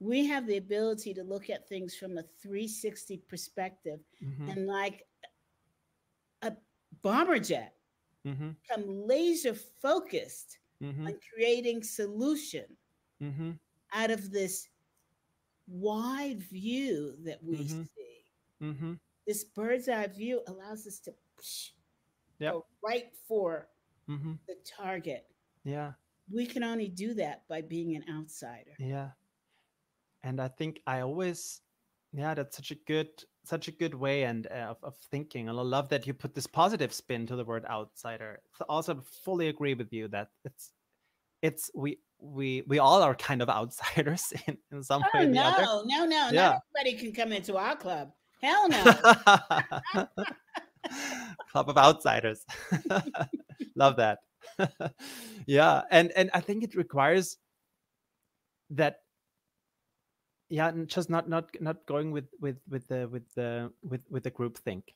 [0.00, 4.50] we have the ability to look at things from a 360 perspective mm-hmm.
[4.50, 5.04] and like
[6.42, 6.52] a
[7.02, 7.74] bomber jet
[8.26, 8.50] mm-hmm.
[8.70, 11.06] come laser focused mm-hmm.
[11.06, 12.64] on creating solution
[13.22, 13.50] mm-hmm.
[13.92, 14.68] out of this
[15.66, 17.82] wide view that we mm-hmm.
[17.82, 18.92] see mm-hmm.
[19.26, 21.12] this bird's eye view allows us to
[22.38, 22.52] yep.
[22.52, 23.68] go right for
[24.08, 25.26] the target
[25.64, 25.92] yeah
[26.32, 29.08] we can only do that by being an outsider yeah
[30.22, 31.60] and i think i always
[32.12, 33.08] yeah that's such a good
[33.44, 36.34] such a good way and uh, of, of thinking and i love that you put
[36.34, 40.72] this positive spin to the word outsider so also fully agree with you that it's
[41.42, 45.28] it's we we we all are kind of outsiders in, in some oh, way or
[45.28, 45.64] no, other.
[45.86, 46.50] no, no, Yeah.
[46.50, 48.12] Not everybody can come into our club.
[48.42, 48.84] Hell no.
[51.50, 52.44] Club of outsiders.
[53.74, 54.18] Love that.
[55.46, 57.36] yeah, and and I think it requires
[58.70, 59.00] that
[60.48, 64.22] yeah, and just not not not going with with with the with the with with
[64.22, 64.94] the group think.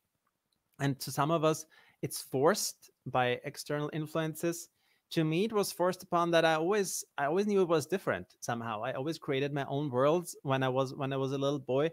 [0.80, 1.66] And to some of us
[2.03, 4.68] it's forced by external influences.
[5.11, 8.26] To me it was forced upon that I always I always knew it was different
[8.40, 8.82] somehow.
[8.82, 11.90] I always created my own worlds when I was when I was a little boy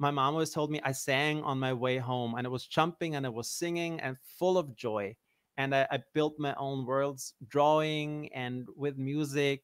[0.00, 3.16] my mom always told me I sang on my way home and I was jumping
[3.16, 5.14] and I was singing and full of joy.
[5.58, 9.62] And I, I built my own worlds, drawing and with music.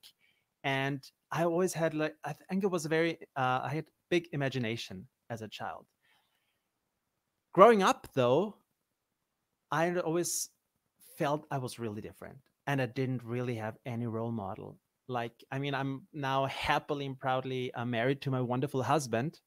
[0.62, 1.02] And
[1.36, 5.06] I always had like I think it was a very uh, I had big imagination
[5.28, 5.84] as a child.
[7.52, 8.56] Growing up though,
[9.70, 10.50] I always
[11.18, 14.78] felt I was really different and I didn't really have any role model.
[15.08, 19.38] Like, I mean, I'm now happily and proudly uh, married to my wonderful husband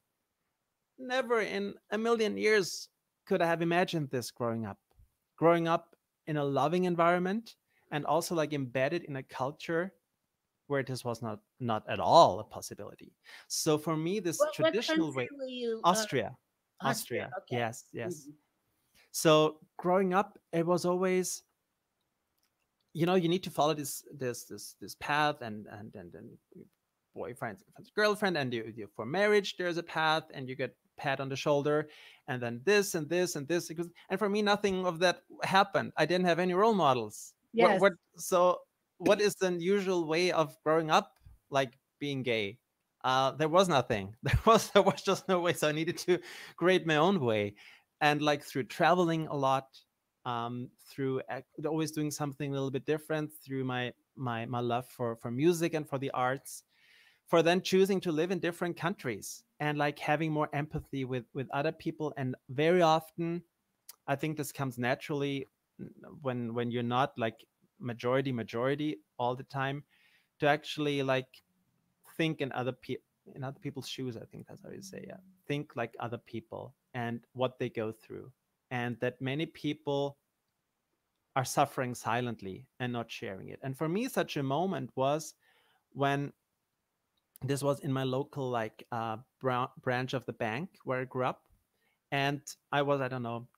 [1.00, 2.88] never in a million years
[3.26, 4.78] could I have imagined this growing up.
[5.38, 7.56] Growing up in a loving environment
[7.90, 9.92] and also like embedded in a culture
[10.70, 13.12] where this was not not at all a possibility.
[13.48, 15.80] So for me, this What, what traditional way, country were you?
[15.84, 16.36] uh, Austria,
[16.80, 17.56] Austria, okay.
[17.58, 18.26] yes, yes.
[18.26, 18.34] Mhm.
[19.12, 21.42] So growing up, it was always,
[22.94, 26.28] you know, you need to follow this this this this path, and and and and
[27.14, 27.58] boyfriend,
[27.96, 31.36] girlfriend, and you, you for marriage, there's a path, and you get pat on the
[31.36, 31.88] shoulder,
[32.28, 33.66] and then this and this and this.
[33.68, 35.92] Because, and for me, nothing of that happened.
[35.96, 37.34] I didn't have any role models.
[37.52, 37.80] What- Yes.
[37.80, 38.60] What, so,
[39.00, 41.14] what is the usual way of growing up,
[41.50, 42.58] like being gay?
[43.02, 44.14] Uh, there was nothing.
[44.22, 45.54] There was there was just no way.
[45.54, 46.18] So I needed to
[46.56, 47.54] create my own way,
[48.00, 49.66] and like through traveling a lot,
[50.26, 51.22] um, through
[51.66, 55.74] always doing something a little bit different, through my my my love for for music
[55.74, 56.64] and for the arts,
[57.26, 61.48] for then choosing to live in different countries and like having more empathy with with
[61.52, 63.42] other people and very often
[64.08, 65.46] i think this comes naturally
[66.22, 67.44] when when you're not like
[67.80, 69.82] majority majority all the time
[70.38, 71.42] to actually like
[72.16, 73.04] think in other people
[73.34, 75.16] in other people's shoes i think that's how you say yeah.
[75.46, 78.30] Think like other people and what they go through
[78.70, 80.16] and that many people
[81.36, 83.60] are suffering silently and not sharing it.
[83.62, 85.34] And for me such a moment was
[85.92, 86.32] when
[87.42, 91.24] this was in my local like uh, bra- branch of the bank where I grew
[91.24, 91.42] up,
[92.12, 92.40] and
[92.72, 93.48] I was I don't know,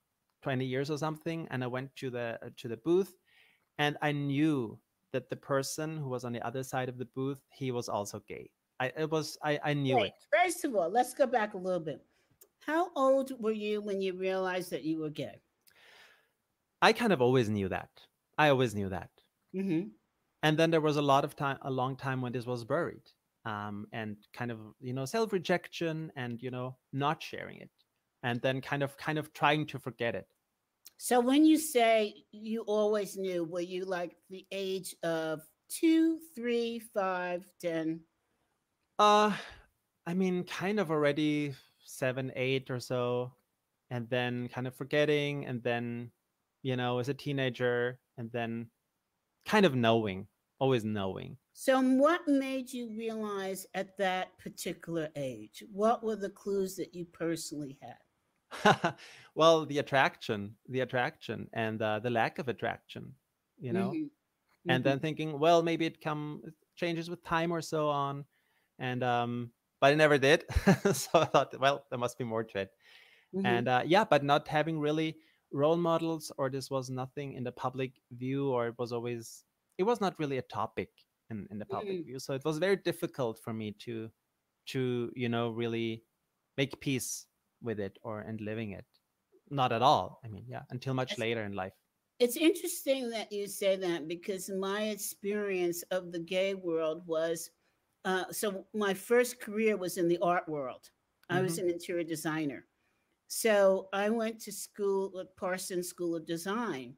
[0.43, 3.15] twenty years or something, and I went to the uh, to the booth,
[3.79, 4.79] and I knew
[5.13, 8.21] that the person who was on the other side of the booth he was also
[8.29, 8.51] gay.
[8.81, 10.13] I it was I I knew Wait, it.
[10.33, 12.05] first of all, let's go back a little bit.
[12.61, 15.41] How old were you when you realized that you were gay?
[16.81, 17.91] I kind of always knew that.
[18.39, 19.11] I always knew that.
[19.55, 19.89] Mm-hmm.
[20.43, 23.03] and then there was a lot of time a long time when this was buried
[23.45, 27.71] um, and kind of you know self rejection and you know not sharing it
[28.23, 30.27] and then kind of kind of trying to forget it
[31.03, 36.79] So when you say you always knew, were you like the age of two, three,
[36.79, 38.03] five, ten?
[39.01, 39.35] uh
[40.07, 43.33] i mean kind of already seven eight or so
[43.91, 46.11] and then kind of forgetting and then
[46.63, 48.69] you know as a teenager and then
[49.47, 50.29] kind of knowing
[50.61, 55.65] always knowing So what made you realize at that particular age?
[55.73, 57.99] What were the clues that you personally had?
[59.35, 63.15] well the attraction the attraction and uh, the lack of attraction
[63.59, 64.11] you know Mhm.
[64.69, 64.85] and Mhm.
[64.85, 66.43] then thinking well maybe it come
[66.77, 68.25] changes with time or so on
[68.79, 70.45] and um but it never did
[70.95, 72.71] so i thought well there must be more to it
[73.33, 73.43] Mhm.
[73.45, 75.19] and uh, yeah but not having really
[75.53, 79.45] role models or this was nothing in the public view or it was always
[79.79, 80.91] it was not really a topic
[81.31, 82.05] in, in the public Mm.
[82.05, 84.11] view so it was very difficult for me to
[84.67, 86.05] to you know really
[86.57, 87.27] make peace
[87.63, 88.87] with it or and living it
[89.51, 91.19] not at all i mean yeah until much Yes.
[91.19, 91.75] later in life
[92.19, 97.51] It's interesting that you say that because my experience of the gay world was
[98.05, 100.91] uh, so my first career was in the art world.
[101.31, 102.69] I was an interior designer.
[103.29, 106.97] So I went to school at Parsons School of Design.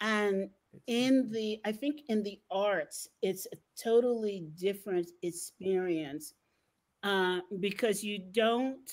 [0.00, 0.50] And
[0.86, 6.34] in the, I think in the arts, it's a totally different experience
[7.02, 8.90] uh, because you don't,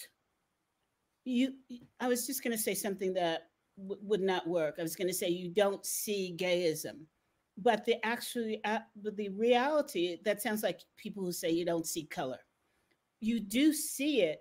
[1.30, 1.54] you,
[2.00, 4.76] I was just going to say something that would not work.
[4.80, 7.06] I was going to say you don't see gayism,
[7.58, 11.88] but the actually, uh, but the reality that sounds like people who say you don't
[11.88, 12.40] see color.
[13.22, 14.40] You do see it.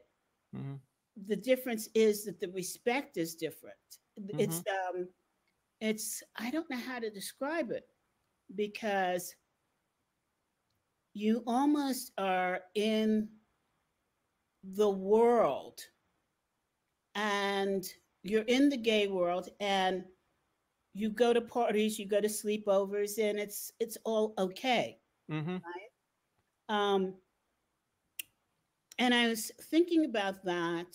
[0.55, 0.81] Mhm.
[1.27, 3.77] The difference is that the respect is different.
[4.39, 5.09] It's um,
[5.81, 7.87] it's I don't know how to describe it
[8.55, 9.35] because
[11.15, 13.29] you almost are in
[14.63, 15.81] the world
[17.19, 17.85] and
[18.25, 20.05] you're in the gay world and
[20.95, 24.99] you go to parties, you go to sleepovers, and it's it's all okay,
[25.31, 25.59] Mm-hmm.
[25.65, 25.91] right?
[26.69, 27.15] Um,
[28.99, 30.87] and I was thinking about that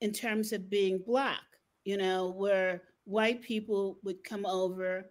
[0.00, 1.42] in terms of being black,
[1.84, 5.10] you know, where white people would come over,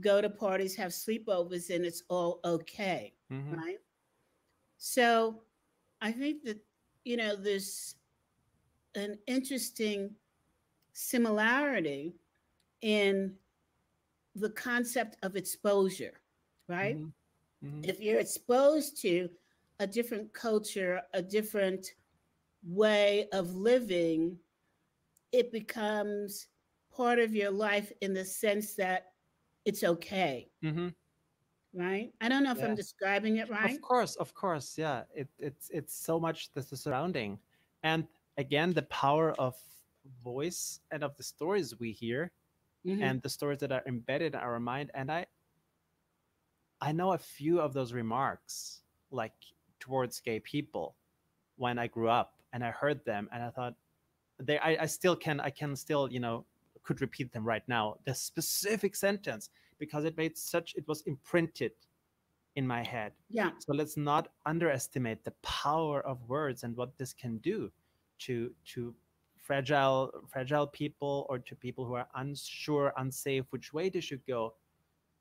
[0.00, 3.56] go to parties, have sleepovers, and it's all okay, Mm-hmm.
[3.56, 3.78] right?
[4.78, 5.42] So
[6.00, 6.58] I think that,
[7.04, 7.96] you know, there's
[8.94, 10.10] an interesting
[10.92, 12.14] similarity
[12.82, 13.34] in
[14.34, 16.20] the concept of exposure,
[16.68, 16.96] right?
[16.96, 17.84] Mm-hmm.
[17.84, 19.28] If you're exposed to
[19.78, 21.94] a different culture, a different
[22.64, 24.38] way of living,
[25.32, 26.48] it becomes
[26.94, 29.12] part of your life in the sense that
[29.64, 30.88] it's okay, Mm-hmm.
[31.74, 32.12] right?
[32.20, 32.66] I don't know if Yeah.
[32.66, 33.74] I'm describing it right.
[33.74, 35.04] Of course, of course, yeah.
[35.14, 37.38] It, it's it's so much the surrounding,
[37.82, 38.06] and
[38.36, 39.56] again the power of
[40.22, 42.32] voice and of the stories we hear
[42.84, 43.02] Mhm.
[43.02, 44.90] and the stories that are embedded in our mind.
[44.94, 45.26] And I
[46.80, 49.34] I know a few of those remarks like
[49.78, 50.96] towards gay people
[51.56, 53.76] when I grew up, and I heard them, and I thought
[54.38, 56.46] they I, I still can I can still you know
[56.82, 61.72] could repeat them right now the specific sentence because it made such it was imprinted
[62.56, 63.52] in my head yeah.
[63.58, 67.72] so let's not underestimate the power of words and what this can do
[68.26, 68.94] to to
[69.40, 74.54] fragile fragile people or to people who are unsure, unsafe which way they should go.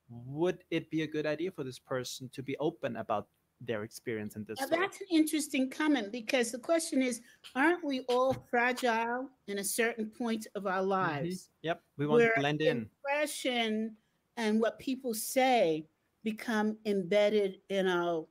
[0.09, 3.27] Would it be a good idea for this person to be open about
[3.61, 4.77] their experience in this Now, way?
[4.81, 7.21] that's an interesting comment because the question is
[7.55, 10.87] aren't we all fragile in a certain point of our Mhm.
[10.87, 11.49] lives?
[11.61, 12.89] Yep, we want where to blend in.
[13.05, 13.97] Impression
[14.37, 15.87] and what people say
[16.23, 18.27] become embedded in our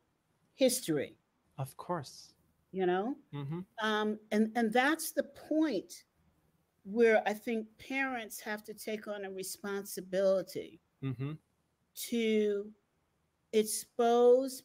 [0.54, 1.16] history,
[1.58, 2.34] Of course.
[2.72, 3.16] You know?
[3.32, 6.04] hmm Um, and, and that's the point
[6.84, 11.32] where I think parents have to take on a responsibility hmm
[11.94, 12.72] to
[13.52, 14.64] expose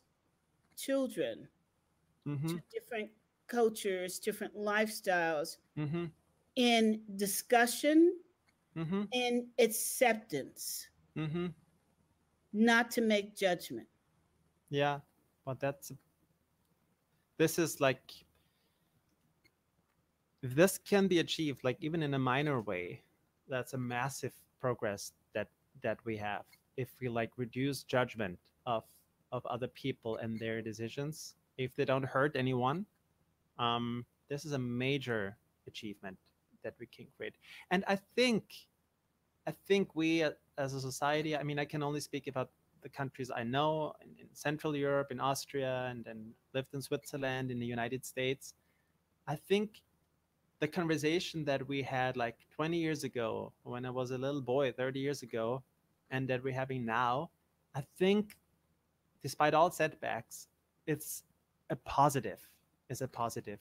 [0.76, 1.50] children
[2.26, 3.12] hmm to different
[3.48, 6.06] cultures, different lifestyles hmm
[6.56, 8.20] in discussion
[8.76, 11.48] hmm and acceptance, hmm
[12.54, 13.88] not to make judgment.
[14.70, 15.00] Yeah,
[15.46, 15.92] but that's
[17.38, 18.14] this is like
[20.44, 23.02] if this can be achieved, like even in a minor way,
[23.50, 25.48] that's a massive progress that
[25.82, 26.46] that we have.
[26.78, 28.84] If we like reduce judgment of
[29.32, 32.86] of other people and their decisions, if they don't hurt anyone,
[33.58, 35.36] um, this is a major
[35.68, 36.18] achievement
[36.64, 37.36] that we can create.
[37.72, 38.44] And I think,
[39.48, 42.50] I think we uh, as a society, I mean, I can only speak about
[42.86, 46.20] the countries I know in, in Central Europe, in Austria, and then
[46.54, 48.54] lived in Switzerland, in the United States.
[49.28, 49.82] I think
[50.60, 54.72] the conversation that we had like 20 years ago when I was a little boy,
[54.72, 55.64] 30 years ago,
[56.12, 57.32] and that we're having now,
[57.74, 58.38] I think
[59.24, 60.48] despite all setbacks,
[60.86, 61.24] it's
[61.72, 62.40] a positive,
[62.90, 63.60] is a positive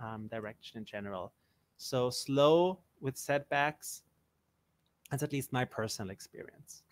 [0.00, 1.32] um, direction in general.
[1.78, 4.02] So slow with setbacks,
[5.10, 6.82] that's at least my personal experience.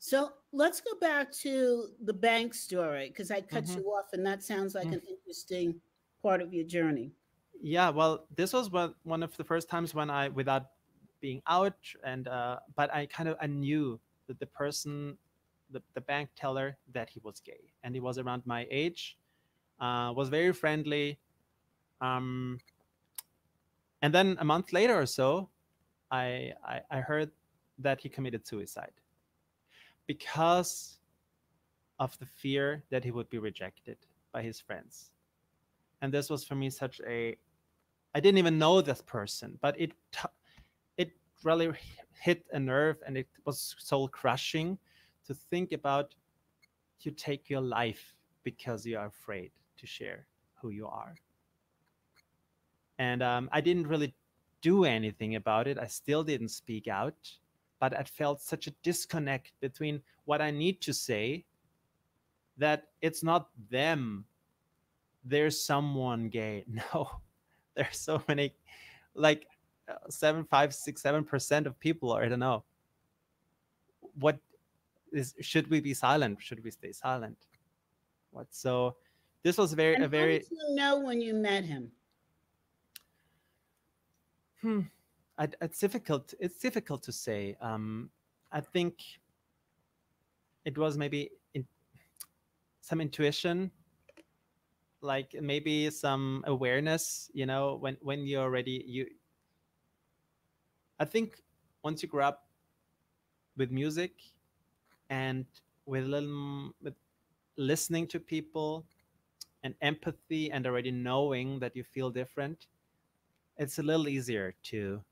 [0.00, 3.76] So let's go back to the bank story because I cut Mhm.
[3.76, 4.92] you off, and that sounds like Mm.
[4.92, 5.80] an interesting
[6.22, 7.12] part of your journey.
[7.62, 10.70] Yeah, well, this was one one of the first times when I, without
[11.20, 15.18] being out, and uh, but I kind of I knew that the person,
[15.68, 19.18] the, the bank teller, that he was gay, and he was around my age,
[19.80, 21.20] uh, was very friendly,
[22.00, 22.60] um,
[24.02, 25.50] and then a month later or so,
[26.10, 27.32] I, I I heard
[27.78, 28.92] that he committed suicide
[30.10, 30.98] because
[32.00, 33.96] of the fear that he would be rejected
[34.32, 35.12] by his friends.
[36.02, 37.36] And this was for me such a
[38.16, 39.92] i didn't even know this person but it
[40.96, 41.10] it
[41.44, 41.70] really
[42.26, 44.76] hit a nerve and it was soul crushing
[45.24, 46.16] to think about
[47.02, 50.26] you take your life because you are afraid to share
[50.60, 51.14] who you are.
[52.98, 54.12] And um, i didn't really
[54.60, 55.78] do anything about it.
[55.78, 57.39] I still didn't speak out
[57.80, 61.44] but i felt such a disconnect between what i need to say
[62.56, 64.24] that it's not them
[65.24, 66.64] there's someone gay.
[66.94, 67.10] No,
[67.74, 68.54] there's so many,
[69.14, 69.46] like
[69.88, 72.10] uh, seven, five, six, seven percent of people.
[72.10, 72.64] Or I don't know.
[74.18, 74.38] What
[75.12, 75.34] is?
[75.40, 76.38] Should we be silent?
[76.40, 77.36] Should we stay silent?
[78.30, 78.46] What?
[78.50, 78.96] So,
[79.42, 80.38] this was very And a how very.
[80.40, 81.90] did you know when you met him?
[84.62, 84.80] Hmm.
[85.40, 86.34] I, it's difficult.
[86.38, 87.56] It's difficult to say.
[87.62, 88.10] Um,
[88.52, 89.00] I think
[90.66, 91.64] it was maybe in
[92.82, 93.70] some intuition
[95.00, 99.06] like maybe some awareness you know when when you're already you
[100.98, 101.40] i think
[101.82, 102.48] once you grow up
[103.56, 104.12] with music
[105.08, 105.46] and
[105.86, 106.92] with little with
[107.56, 108.84] listening to people
[109.64, 112.66] and empathy and already knowing that you feel different
[113.56, 115.02] it's a little easier to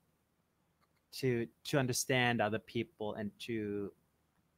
[1.11, 3.91] to to understand other people and to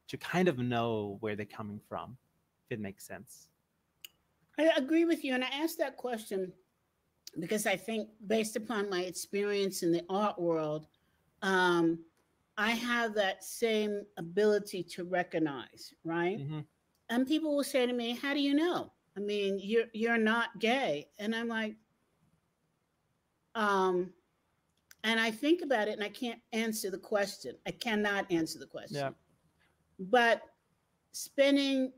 [0.07, 2.17] to kind of know where they're coming from
[2.65, 3.47] if it makes sense
[4.61, 5.33] I agree with you.
[5.33, 6.51] And I asked that question
[7.39, 10.87] because I think, based upon my experience in the art world,
[11.41, 11.99] um,
[12.57, 16.39] I have that same ability to recognize, right?
[16.39, 16.59] Mm-hmm.
[17.09, 18.91] And people will say to me, "How do you know?
[19.17, 21.75] I mean, you're you're not gay," and I'm like,
[23.55, 24.11] um,
[25.03, 27.55] and I think about it, and I can't answer the question.
[27.67, 28.97] I cannot answer the question.
[28.97, 29.09] Yeah.
[29.99, 30.41] But
[31.11, 31.91] spending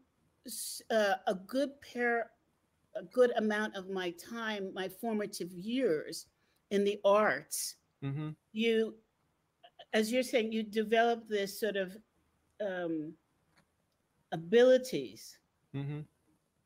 [0.90, 2.32] uh, a good pair
[2.96, 6.28] a good amount of my time, my formative years
[6.72, 8.30] in the arts, mm-hmm.
[8.52, 8.96] you,
[9.94, 11.96] as you're saying, you develop this sort of
[12.62, 13.14] um,
[14.32, 15.38] abilities
[15.76, 16.02] mm-hmm.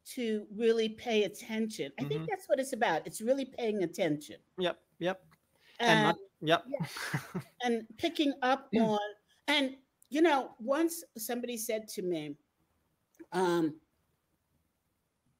[0.05, 1.91] to really pay attention.
[1.97, 2.09] I mm-hmm.
[2.09, 3.05] think that's what it's about.
[3.05, 4.37] It's really paying attention.
[4.57, 4.79] Yep.
[4.99, 5.21] Yep.
[5.79, 6.63] And, and yep.
[6.67, 8.99] Yeah, and picking up on,
[9.47, 9.75] and
[10.09, 12.35] you know, once somebody said to me,
[13.31, 13.75] um,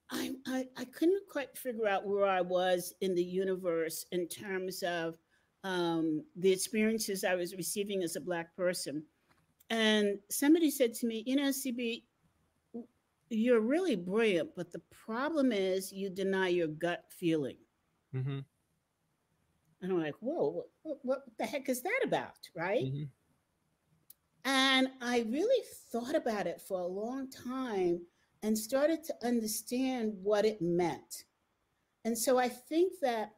[0.09, 4.83] I, I, I couldn't quite figure out where I was in the universe in terms
[4.83, 5.17] of
[5.63, 9.03] um, the experiences I was receiving as a Black person.
[9.69, 12.03] And somebody said to me, You know, CB,
[13.29, 17.57] you're really brilliant, but the problem is you deny your gut feeling.
[18.15, 18.39] Mm-hmm.
[19.81, 22.49] And I'm like, Whoa, what, what, the heck is that about?
[22.55, 22.85] Right.
[22.85, 23.03] Mm-hmm.
[24.45, 28.01] And I really thought about it for a long time
[28.43, 31.25] and started to understand what it meant.
[32.05, 33.33] And so I think that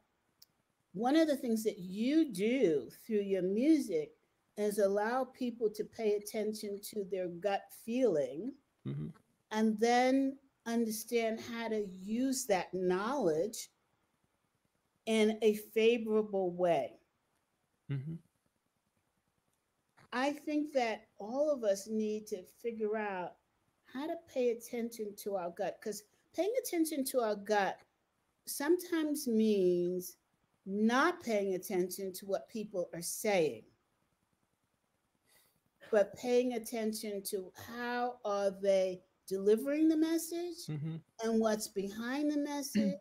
[0.94, 4.12] one of the things that you do through your music
[4.58, 8.52] is allow people to pay attention to their gut feeling
[8.88, 9.08] mm-hmm.
[9.52, 13.70] and then understand how to use that knowledge
[15.10, 16.91] in a favorable way.
[17.91, 18.14] Mm-hmm.
[20.14, 23.32] I think that all of us need to figure out
[23.91, 26.03] how to pay attention to our gut because
[26.36, 27.80] paying attention to our gut
[28.45, 30.18] sometimes means
[30.68, 33.64] not paying attention to what people are saying
[35.91, 40.97] but paying attention to how are they delivering the message mm-hmm.
[41.24, 42.93] and what's behind the message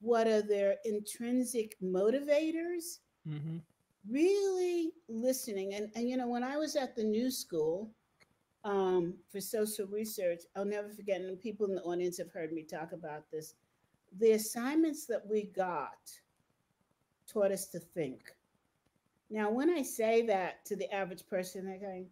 [0.00, 3.56] what are their intrinsic motivators mm-hmm.
[4.10, 7.90] really listening and, and you know when i was at the new school
[8.66, 12.64] um, for social research, I'll never forget, and people in the audience have heard me
[12.64, 13.54] talk about this.
[14.18, 16.10] The assignments that we got
[17.32, 18.32] taught us to think.
[19.30, 22.06] Now, when I say that to the average person, they're going,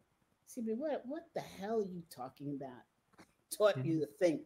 [0.48, 2.84] CB, what, what the hell are you talking about?
[3.50, 3.88] Taught mm-hmm.
[3.88, 4.42] you to think.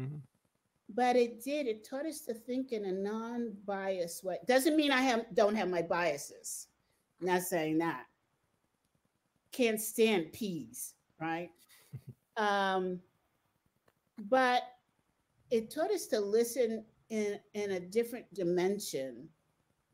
[0.00, 0.16] Mm-hmm.
[0.92, 1.66] But it did.
[1.66, 4.38] It taught us to think in a non-biased way.
[4.46, 6.68] Doesn't mean I have don't have my biases.
[7.20, 8.04] I'm not saying that.
[9.52, 11.50] Can't stand peas right?
[12.36, 13.00] um,
[14.28, 14.62] but
[15.50, 19.28] it taught us to listen in, in a different dimension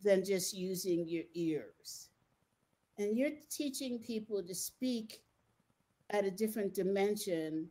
[0.03, 2.09] than just using your ears.
[2.99, 5.22] And you're teaching people to speak
[6.11, 7.68] at a different dimension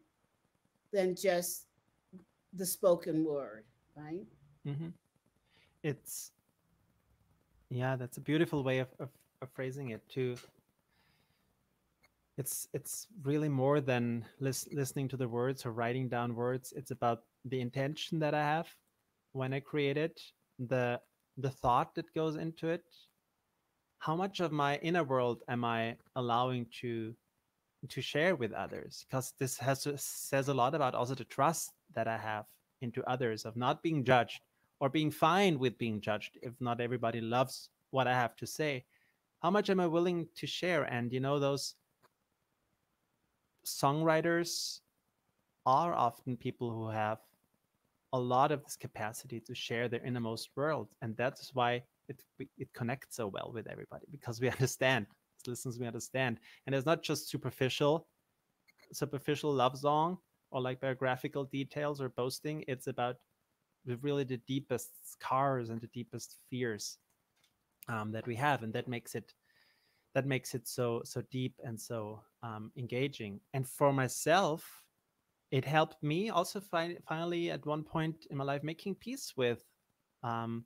[0.91, 1.65] than just
[2.53, 3.63] the spoken word,
[3.95, 4.25] right?
[4.67, 4.89] Mm-hmm.
[5.83, 6.31] It's,
[7.69, 9.09] yeah, that's a beautiful way of, of,
[9.41, 10.35] of phrasing it too
[12.39, 16.91] it's it's really more than lis- listening to the words or writing down words it's
[16.91, 18.67] about the intention that i have
[19.33, 20.21] when i create it
[20.67, 20.99] the
[21.37, 22.85] the thought that goes into it
[23.99, 27.13] how much of my inner world am i allowing to
[27.89, 32.07] to share with others because this has says a lot about also the trust that
[32.07, 32.45] i have
[32.81, 34.39] into others of not being judged
[34.79, 38.85] or being fine with being judged if not everybody loves what i have to say.
[39.41, 40.83] How much am i willing to share?
[40.83, 41.75] And you know those
[43.65, 44.79] songwriters
[45.65, 47.19] are often people who have
[48.13, 50.87] a lot of this capacity to share their innermost world.
[51.01, 52.23] And that's why it
[52.57, 55.05] it connects so well with everybody because we understand
[55.39, 56.39] as listeners we understand.
[56.65, 58.07] And it's not just superficial
[58.91, 60.17] superficial love song
[60.51, 63.17] or like biographical details or boasting it's about
[64.01, 66.97] really the deepest scars and the deepest fears
[67.87, 69.33] um, that we have and that makes it
[70.13, 73.39] that makes it so so deep and so um, engaging.
[73.53, 74.83] And for myself
[75.51, 79.65] it helped me also fi- finally at one point in my life making peace with
[80.23, 80.65] um,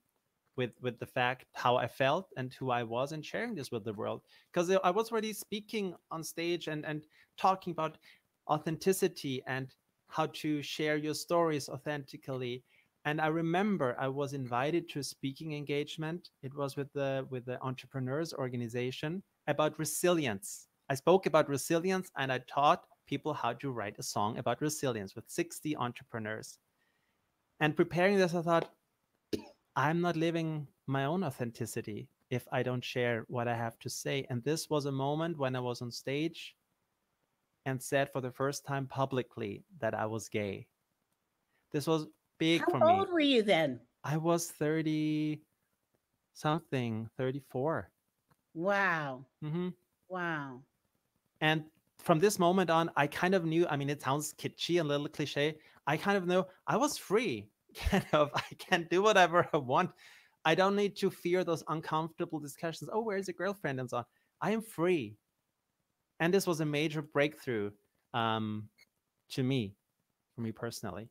[0.58, 3.86] with with the fact how I felt and who I was and sharing this with
[3.86, 4.22] the world.
[4.52, 7.06] Because I was already speaking on stage and and
[7.38, 7.98] talking about
[8.48, 9.74] authenticity and
[10.08, 12.64] how to share your stories authentically.
[13.06, 16.30] And I remember I was invited to a speaking engagement.
[16.42, 20.68] It was with the with the entrepreneurs organization about resilience.
[20.90, 25.16] I spoke about resilience and I taught people how to write a song about resilience
[25.16, 26.60] with 60 entrepreneurs.
[27.60, 28.72] And preparing this I thought
[29.76, 34.26] I'm not living my own authenticity if I don't share what I have to say.
[34.30, 36.56] And this was a moment when I was on stage
[37.66, 40.68] and said for the first time publicly that I was gay.
[41.72, 42.08] This was
[42.38, 42.86] big How for me.
[42.86, 43.80] How old were you then?
[44.04, 45.42] I was 30
[46.34, 47.90] something, 34.
[48.54, 49.26] Wow.
[49.44, 49.70] Mm-hmm.
[50.10, 50.62] Wow.
[51.42, 51.64] And
[52.00, 54.92] from this moment on, I kind of knew, I mean, it sounds kitschy and a
[54.92, 55.58] little cliche.
[55.88, 57.48] I kind of knew I was free.
[57.90, 59.92] kind of I can do whatever I want.
[60.46, 62.90] I don't need to fear those uncomfortable discussions.
[62.92, 64.06] Oh, where's your girlfriend and so on.
[64.42, 65.16] I am free,
[66.24, 67.70] and this was a major breakthrough
[68.14, 68.70] um,
[69.32, 69.76] to me,
[70.34, 71.10] for me personally.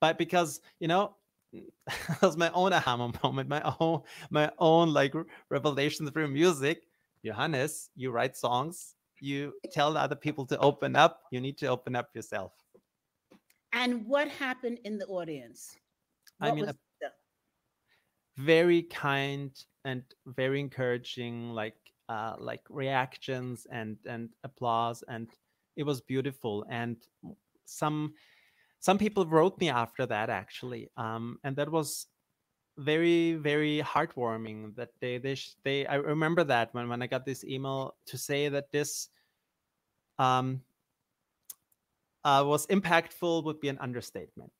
[0.00, 1.16] But because you know,
[1.52, 5.14] that was my own aha moment, my own my own like
[5.50, 6.82] revelation through music.
[7.24, 11.22] Johannes, you write songs, you tell other people to open up.
[11.32, 12.52] You need to open up yourself.
[13.72, 15.74] And what happened in the audience?
[16.38, 16.76] What I mean, the...
[18.36, 19.50] very kind
[19.84, 21.74] and very encouraging, like
[22.08, 25.28] uh, like reactions and and applause, and
[25.76, 26.64] it was beautiful.
[26.70, 26.96] And
[27.64, 28.14] some
[28.80, 32.06] some people wrote me after that actually, um, and that was
[32.76, 37.44] very very heartwarming that they they they i remember that when when i got this
[37.44, 39.10] email to say that this
[40.18, 40.60] um
[42.24, 44.52] uh, was impactful would be an understatement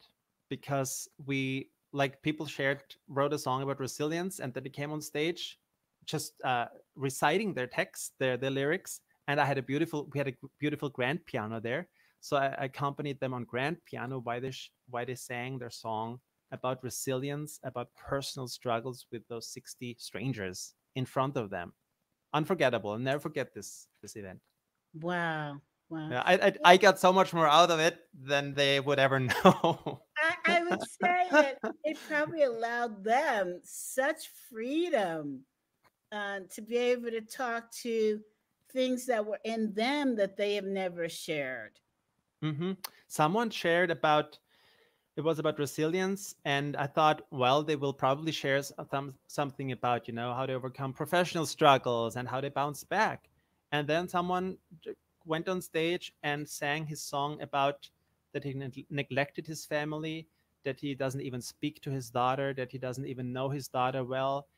[0.48, 5.00] because we like people shared wrote a song about resilience and then they came on
[5.00, 5.58] stage
[6.06, 10.28] just uh, reciting their text their their lyrics and i had a beautiful we had
[10.28, 11.88] a beautiful grand piano there.
[12.20, 15.70] So i, I accompanied them on grand piano while they sh- while they sang their
[15.70, 16.20] song
[16.52, 21.72] about resilience about personal struggles with those 60 strangers in front of them.
[22.32, 22.92] Unforgettable.
[22.92, 24.40] I'll never forget this this event.
[24.94, 25.60] Wow.
[25.90, 26.08] Wow.
[26.10, 29.20] Yeah, I, I, I got so much more out of it than they would ever
[29.44, 30.02] know.
[30.18, 35.44] I, I would say that it probably allowed them such freedom
[36.14, 38.20] uh, to be able to talk to
[38.70, 41.80] things that were in them that they have never shared.
[42.42, 42.72] Mm-hmm.
[43.08, 44.38] Someone shared about
[45.16, 50.08] it was about resilience, and I thought, well, they will probably share some something about
[50.08, 53.28] you know how to overcome professional struggles and how they bounce back.
[53.72, 54.56] And then someone
[55.24, 57.88] went on stage and sang his song about
[58.32, 60.26] that he ne- neglected his family,
[60.64, 64.04] that he doesn't even speak to his daughter, that he doesn't even know his daughter
[64.04, 64.48] well,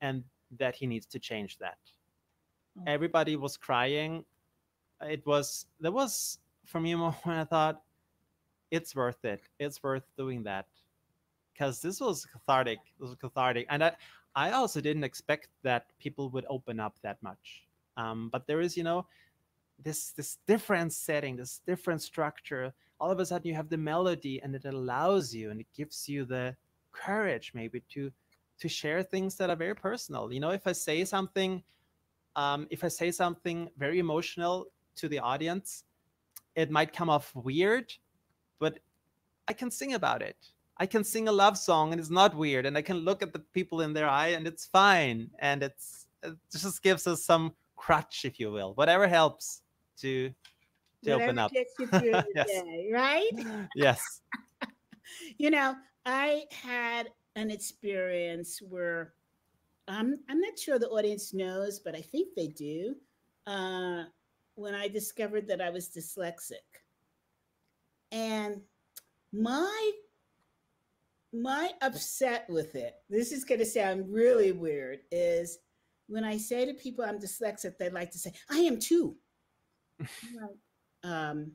[0.00, 0.22] and
[0.58, 1.78] that he needs to change that.
[2.78, 2.82] Oh.
[2.86, 4.24] Everybody was crying.
[5.02, 7.82] It was there was for me a moment when I thought
[8.70, 9.42] it's worth it.
[9.58, 10.66] It's worth doing that
[11.52, 12.78] because this was cathartic.
[12.98, 13.92] This was cathartic, and I
[14.34, 17.66] I also didn't expect that people would open up that much.
[17.96, 19.06] Um, but there is, you know,
[19.82, 24.40] this this different setting this different structure all of a sudden you have the melody
[24.42, 26.54] and it allows you and it gives you the
[26.92, 28.10] courage maybe to
[28.58, 31.62] to share things that are very personal you know if i say something
[32.36, 35.84] um, if i say something very emotional to the audience
[36.54, 37.92] it might come off weird
[38.58, 38.78] but
[39.48, 40.36] i can sing about it
[40.78, 43.32] i can sing a love song and it's not weird and i can look at
[43.32, 47.52] the people in their eye and it's fine and it's it just gives us some
[47.76, 49.62] crutch if you will whatever helps
[49.96, 50.32] to
[51.04, 51.52] to Whatever open up.
[51.52, 52.46] Gets you through the yes.
[52.46, 53.30] day, right?
[53.74, 54.22] Yes.
[55.38, 55.74] you know,
[56.04, 59.14] I had an experience where
[59.88, 62.96] I'm I'm not sure the audience knows, but I think they do.
[63.46, 64.04] Uh,
[64.54, 66.64] when I discovered that I was dyslexic,
[68.12, 68.60] and
[69.32, 69.92] my
[71.32, 72.94] my upset with it.
[73.10, 75.00] This is going to sound really weird.
[75.10, 75.58] Is
[76.06, 79.16] when I say to people I'm dyslexic, they like to say, "I am too."
[81.02, 81.52] um,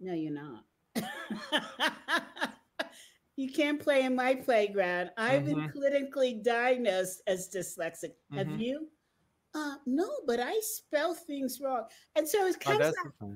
[0.00, 0.64] no, you're not.
[3.36, 5.10] you can't play in my playground.
[5.16, 5.60] I've mm-hmm.
[5.60, 8.12] been clinically diagnosed as dyslexic.
[8.32, 8.38] Mm-hmm.
[8.38, 8.88] Have you?
[9.54, 11.84] Uh, no, but I spell things wrong.
[12.16, 13.30] And so it's kind oh, of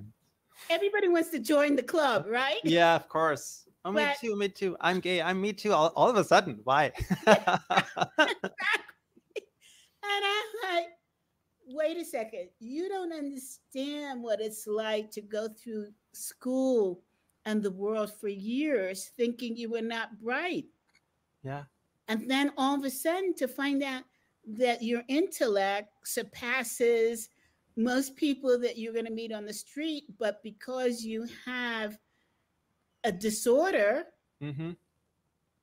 [0.71, 2.61] everybody wants to join the club, right?
[2.65, 3.69] Yeah, of course.
[3.85, 4.77] Oh, but, me too, me too.
[4.81, 5.23] I'm gay.
[5.23, 5.73] I'm me too.
[5.73, 6.61] All, all of a sudden.
[6.65, 6.93] Why?
[10.09, 10.87] And I'm like,
[11.67, 12.49] wait a second.
[12.61, 17.03] You don't understand what it's like to go through school
[17.49, 20.67] and the world for years thinking you were not bright.
[21.43, 21.63] Yeah.
[22.09, 24.05] And then all of a sudden to find out
[24.47, 27.31] that your intellect surpasses
[27.77, 31.99] most people that you're going to meet on the street, but because you have
[33.05, 34.05] a disorder,
[34.43, 34.71] Mm-hmm.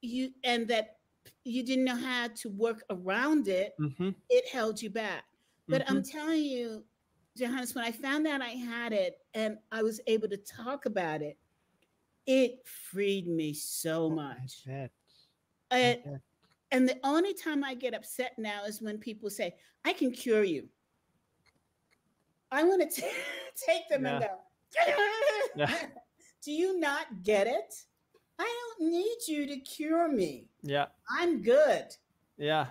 [0.01, 0.97] you and that
[1.43, 4.09] you didn't know how to work around it, Mm-hmm.
[4.29, 5.23] it held you back.
[5.67, 6.11] But I'm Mhm.
[6.11, 6.83] telling you,
[7.37, 11.21] Johannes, when I found out I had it and I was able to talk about
[11.21, 11.37] it,
[12.27, 14.53] it freed me so Oh, I much.
[14.67, 14.89] I
[15.71, 16.05] bet.
[16.71, 20.43] and the only time I get upset now is when people say, I can cure
[20.43, 20.67] you.
[22.51, 23.01] I want to
[23.67, 24.27] take them and go,
[25.55, 25.87] Yeah.
[26.43, 27.73] Do you not get it?
[28.37, 28.43] I
[28.77, 30.47] don't need you to cure me.
[30.61, 30.87] Yeah.
[31.09, 31.85] I'm good.
[32.37, 32.67] Yeah.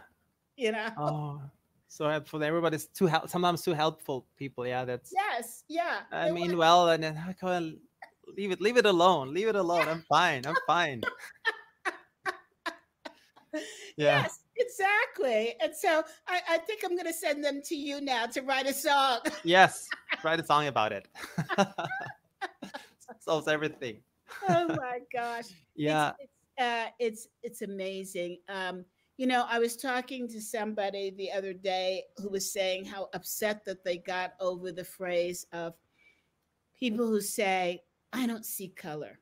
[0.57, 0.89] You know?
[0.99, 1.41] Oh,
[1.89, 2.43] so helpful.
[2.45, 3.29] Everybody's too help.
[3.29, 4.67] Sometimes too helpful people.
[4.67, 5.13] Yeah, that's.
[5.13, 5.65] Yes.
[5.69, 6.01] Yeah.
[6.13, 7.79] I mean, wa- well, and then oh, come on,
[8.37, 9.33] leave it, leave it alone.
[9.35, 9.89] Leave it alone.
[9.89, 10.45] I'm fine.
[10.47, 11.03] I'm fine.
[13.97, 14.23] Yeah.
[14.23, 15.55] Yes, exactly.
[15.61, 18.67] And so I, I think I'm going to send them to you now to write
[18.67, 19.21] a song.
[19.45, 19.89] Yes.
[20.25, 21.07] Write a song about it.
[23.21, 24.01] Solves everything.
[24.49, 25.47] oh my gosh.
[25.77, 26.13] Yeah.
[26.19, 28.39] It's, it's, uh, it's, it's amazing.
[28.49, 28.85] Um,
[29.17, 33.65] you know, I was talking to somebody the other day who was saying how upset
[33.65, 35.75] that they got over the phrase of
[36.77, 37.83] people who say,
[38.15, 39.19] I don't see color.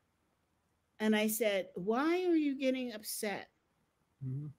[0.99, 3.49] And I said, Why are you getting upset?
[4.25, 4.51] Mhm.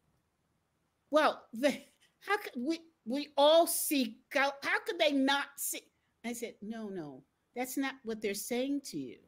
[1.10, 1.80] Well, the,
[2.20, 4.52] how could we we all see color?
[4.62, 5.82] How could they not see?
[6.24, 7.22] I said, No, no,
[7.54, 9.18] that's not what they're saying to you.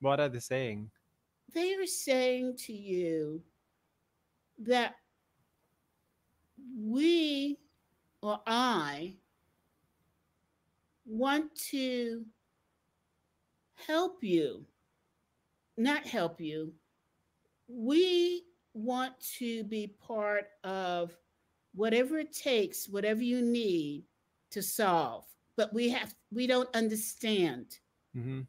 [0.00, 0.90] What are they saying?
[1.52, 3.42] They are saying to you
[4.58, 4.94] that
[6.78, 7.58] we
[8.22, 9.16] or I
[11.04, 12.24] want to
[13.86, 14.66] help you,
[15.76, 16.74] not help you.
[17.68, 21.18] We want to be part of
[21.74, 24.06] whatever it takes, whatever you need
[24.50, 25.26] to solve,
[25.56, 27.80] but we have we don't understand.
[28.14, 28.40] hmm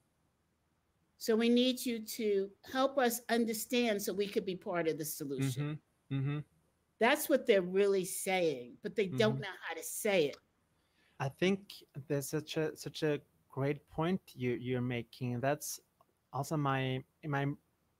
[1.17, 5.05] So we need you to help us understand so we could be part of the
[5.05, 5.63] solution.
[5.63, 5.79] hmm
[6.09, 6.39] hmm
[6.99, 9.41] That's what they're really saying, but they don't Mhm.
[9.41, 10.37] know how to say it.
[11.19, 13.21] I think there's such a such a
[13.51, 15.39] great point you you're making.
[15.39, 15.79] That's
[16.33, 17.47] also my my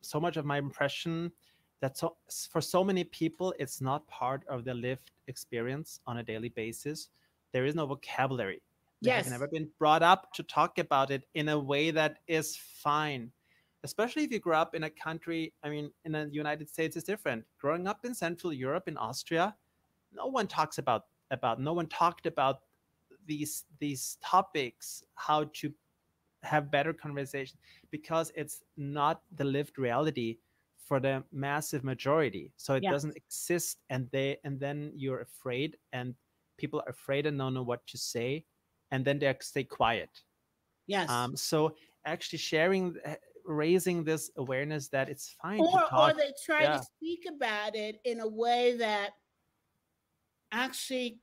[0.02, 1.32] so much of my impression
[1.82, 2.18] that so
[2.50, 7.10] for so many people it's not part of their lived experience on a daily basis.
[7.52, 8.62] There is no vocabulary.
[9.04, 9.26] They Yes.
[9.26, 13.32] have never been brought up to talk about it in a way that is fine.
[13.84, 17.04] Especially if you grow up in a country, I mean, in the United States is
[17.04, 17.44] different.
[17.58, 19.56] Growing up in Central Europe, in Austria,
[20.12, 22.62] no one talks about about no one talked about
[23.32, 25.72] these these topics how to
[26.44, 27.58] have better conversation
[27.96, 30.38] because it's not the lived reality
[30.88, 32.92] for the massive majority so it Yeah.
[32.92, 36.08] doesn't exist and they and then you're afraid and
[36.58, 38.44] people are afraid and don't know what to say
[38.92, 40.12] and then they stay quiet
[40.88, 41.10] Yes.
[41.10, 41.58] um so
[42.14, 43.16] actually sharing uh,
[43.46, 46.78] raising this awareness that it's fine or, or they try yeah.
[46.78, 49.12] to speak about it in a way that
[50.52, 51.20] actually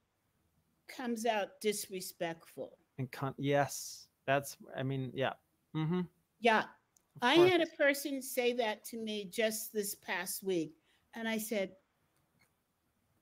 [0.89, 2.79] comes out disrespectful.
[2.99, 5.33] and con- yes that's i mean yeah
[5.77, 6.01] mm-hmm
[6.41, 6.61] Yeah.
[6.63, 7.51] of I course.
[7.51, 10.73] had a person say that to me just this past week.
[11.15, 11.73] And I said,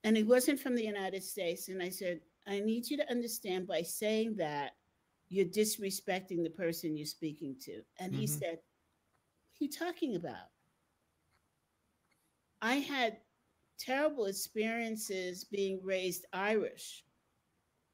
[0.03, 1.67] and he wasn't from the United States.
[1.69, 4.75] And I said, I need you to understand by saying that
[5.29, 7.81] you're disrespecting the person you're speaking to.
[7.99, 8.29] And he Mhm.
[8.39, 10.49] said, What are you talking about?
[12.61, 13.17] I had
[13.79, 17.03] terrible experiences being raised Irish.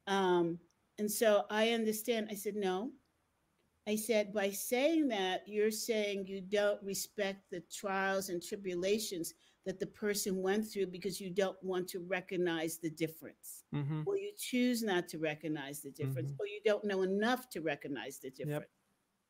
[0.06, 0.58] Um,
[0.98, 2.28] and so I understand.
[2.30, 2.90] I said, No,
[3.86, 9.34] I said, by saying that, you're saying you don't respect the trials and tribulations
[9.66, 14.02] that the person went through because you don't want to recognize the difference, mm-hmm.
[14.06, 16.36] or you choose not to recognize the difference, Mhm.
[16.38, 18.66] or you don't know enough to recognize the difference.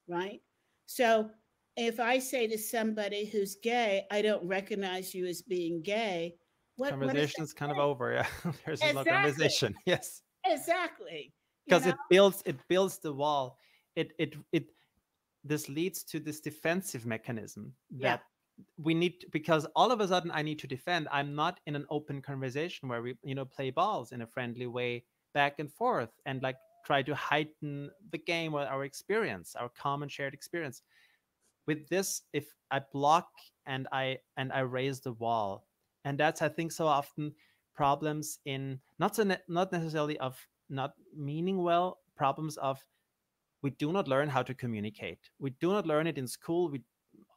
[0.08, 0.42] Right?
[0.86, 1.30] So
[1.76, 6.36] if I say to somebody who's gay, I don't recognize you as being gay,
[6.76, 8.26] what, that kind of over yeah
[8.66, 9.12] there's no Exactly.
[9.12, 11.32] conversation yes Exactly.
[11.66, 13.58] because it builds it builds the wall
[13.96, 14.66] it it it
[15.44, 18.16] this leads to this defensive mechanism Yeah.
[18.16, 18.22] that
[18.76, 21.86] we need because all of a sudden i need to defend i'm not in an
[21.90, 26.10] open conversation where we you know play balls in a friendly way back and forth
[26.26, 26.56] and like
[26.86, 30.82] try to heighten the game or our experience our common shared experience
[31.66, 33.28] with this if i block
[33.66, 35.66] and i and i raise the wall
[36.04, 37.32] and that's i think so often
[37.74, 40.38] problems in not so ne- not necessarily of
[40.70, 42.84] not meaning well, problems of
[43.62, 45.30] we do not learn how to communicate.
[45.38, 46.70] We do not learn it in school.
[46.70, 46.82] We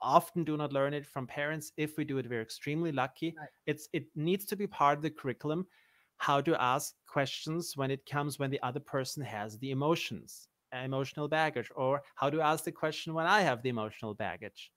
[0.02, 1.72] often do not learn it from parents.
[1.78, 3.36] If we do it, we're extremely lucky.
[3.38, 3.50] Right.
[3.66, 5.68] It's it needs to be part of the curriculum
[6.18, 10.50] how to ask questions when it comes when the other person has the emotions
[10.84, 14.72] emotional baggage or how to ask the question when i have the emotional baggage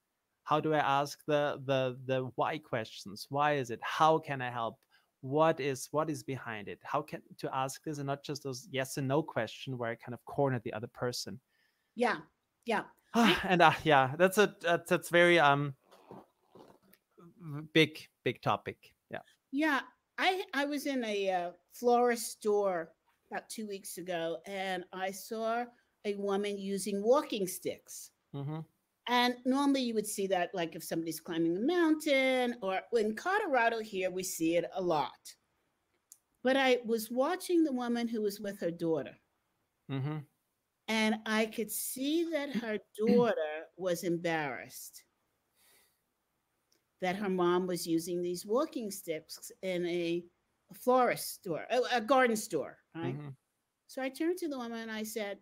[0.45, 4.51] how do i ask the the the why questions why is it how can i
[4.51, 4.78] help
[5.20, 6.78] what is what is behind it?
[6.82, 9.94] How can to ask this and not just those yes and no question where i
[9.94, 11.40] kind of corner the other person.
[11.94, 12.16] Yeah
[12.64, 12.82] yeah.
[13.44, 15.74] And uh, yeah that's a that's, that's very um
[17.72, 18.94] big big topic.
[19.10, 19.20] Yeah.
[19.52, 19.80] Yeah
[20.18, 22.92] I I was in a uh, florist store
[23.30, 25.64] about two weeks ago, and I saw
[26.05, 28.10] a woman using walking sticks.
[28.32, 28.60] hmm
[29.11, 33.81] And normally you would see that, like if somebody's climbing a mountain, or in Colorado
[33.81, 35.37] here, we see it a lot.
[36.43, 39.20] But I was watching the woman who was with her daughter,
[39.89, 40.20] hmm
[40.89, 45.05] and I could see that her daughter was embarrassed
[47.01, 50.24] that her mom was using these walking sticks in a,
[50.70, 53.19] a florist store, a, a garden store, right?
[53.19, 53.31] hmm
[53.87, 55.41] So I turned to the woman and I said,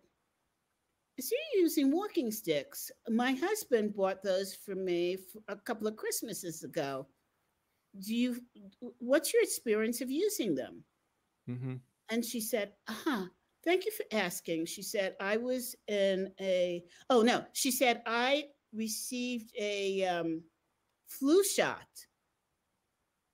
[1.19, 2.89] I see you using walking sticks.
[3.09, 5.17] My husband bought those for me
[5.49, 7.07] a couple of Christmases ago.
[7.99, 8.37] Do you,
[8.99, 10.85] what's your experience of using them?
[11.45, 11.75] hmm
[12.09, 13.25] And she said, uh huh.
[13.65, 14.67] Thank you for asking.
[14.67, 20.41] She said, I was in a, oh no, she said, I received a um,
[21.09, 21.89] flu shot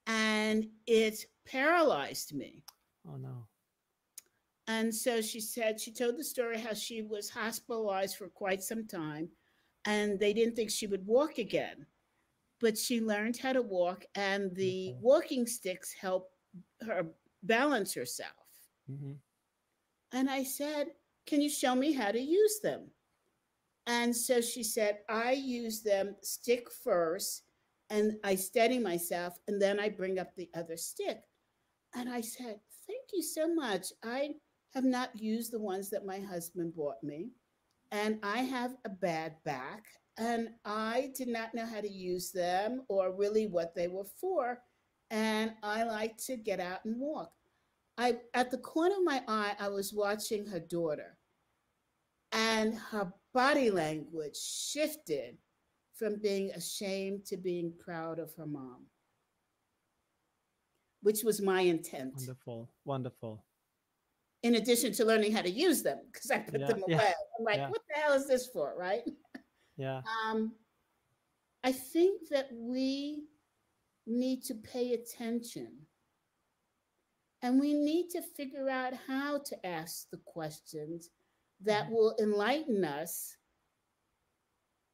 [0.07, 2.64] and it paralyzed me.
[3.07, 3.45] oh no
[4.68, 8.88] And so she said, she told the story how she was hospitalized for quite some
[8.88, 9.30] time
[9.86, 11.86] and they didn't think she would walk again.
[12.62, 15.00] But she learned how to walk, and the Okay.
[15.02, 16.34] walking sticks helped
[16.82, 17.08] her
[17.44, 18.34] balance herself.
[18.88, 19.16] hmm
[20.12, 20.88] And I said,
[21.26, 22.92] Can you show me how to use them?
[23.88, 27.44] And so she said, I use them stick first,
[27.90, 31.22] and I steady myself, and then I bring up the other stick.
[31.96, 33.94] And I said, Thank you so much.
[34.04, 34.36] I
[34.76, 37.30] have not used the ones that my husband bought me,
[37.91, 39.85] and I have a bad back,
[40.18, 44.60] and I did not know how to use them or really what they were for.
[45.11, 47.31] And I like to get out and walk.
[47.97, 51.18] I at the corner of my eye, I was watching her daughter,
[52.34, 55.38] and her body language shifted
[55.93, 58.88] from being ashamed to being proud of her mom,
[61.02, 62.15] which was my intent.
[62.18, 63.43] wonderful wonderful
[64.45, 66.97] In addition to learning how to use them, because I put Yeah, them away.
[66.97, 67.69] yeah, I'm like, yeah.
[67.69, 69.01] what the hell is this for, right?
[69.76, 70.53] yeah Um,
[71.63, 73.23] I think that we
[74.05, 75.88] need to pay attention
[77.41, 81.09] and we need to figure out how to ask the questions
[81.61, 81.89] that Mhm.
[81.93, 83.35] will enlighten us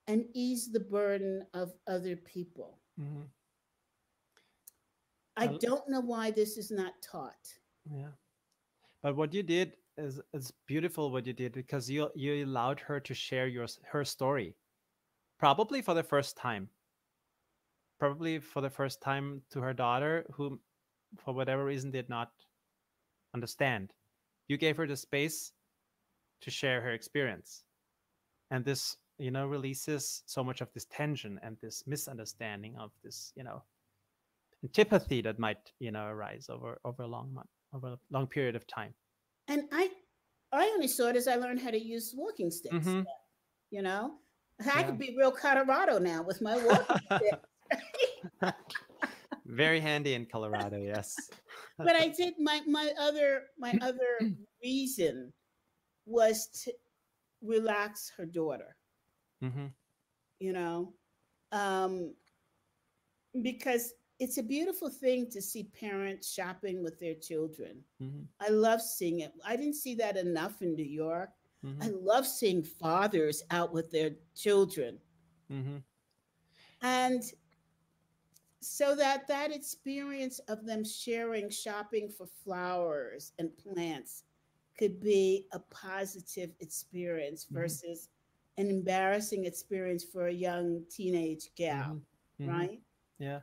[0.07, 2.79] and ease the burden of other people.
[2.95, 3.23] hmm
[5.35, 7.59] I don't know why this is not taught.
[7.89, 8.11] Yeah.
[9.01, 12.99] But what you did is is beautiful what you did because you you allowed her
[12.99, 14.55] to share your her story.
[15.39, 16.69] Probably for the first time.
[17.99, 20.59] Probably for the first time to her daughter who
[21.17, 22.31] for whatever reason did not
[23.33, 23.91] understand.
[24.47, 25.51] You gave her the space
[26.41, 27.63] to share her experience.
[28.49, 33.31] And this, you know, releases so much of this tension and this misunderstanding of this,
[33.35, 33.63] you know,
[34.63, 38.55] antipathy that might, you know, arise over over a long month over a long period
[38.55, 38.93] of time.
[39.47, 39.89] And I
[40.51, 42.75] I only saw it as I learned how to use walking sticks.
[42.75, 43.05] Mhm.
[43.71, 44.19] You know?
[44.59, 44.83] I Yeah.
[44.83, 47.39] could be real Colorado now with my walking stick.
[49.45, 51.29] Very handy in Colorado, yes.
[51.77, 54.19] but I did my my other my other
[54.63, 55.33] reason
[56.05, 56.73] was to
[57.41, 58.75] relax her daughter,
[59.41, 59.67] hmm
[60.39, 60.93] you know,
[61.51, 62.15] um,
[63.41, 67.83] because it's a beautiful thing to see parents shopping with their children.
[67.99, 69.33] hmm I love seeing it.
[69.45, 71.31] I didn't see that enough in New York.
[71.63, 74.99] hmm I love seeing fathers out with their children.
[75.49, 75.77] hmm
[76.81, 77.23] and
[78.61, 84.23] so that that experience of them sharing shopping for flowers and plants
[84.77, 87.53] could be a positive experience Mhm.
[87.55, 88.09] versus
[88.57, 92.01] an embarrassing experience for a young teenage gal
[92.39, 92.47] Mhm.
[92.47, 92.81] right
[93.19, 93.41] Yeah.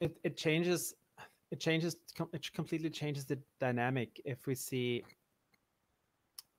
[0.00, 0.94] It it changes
[1.50, 1.96] it changes
[2.32, 5.04] it completely changes the dynamic if we see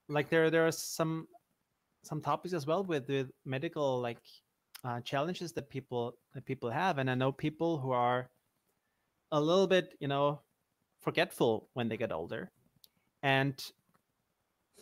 [0.07, 1.27] like there there are some
[2.03, 4.21] some topics as well with with medical like
[4.83, 8.29] uh, challenges that people that people have and I know people who are
[9.31, 10.41] a little bit you know
[10.99, 12.51] forgetful when they get older.
[13.23, 13.61] And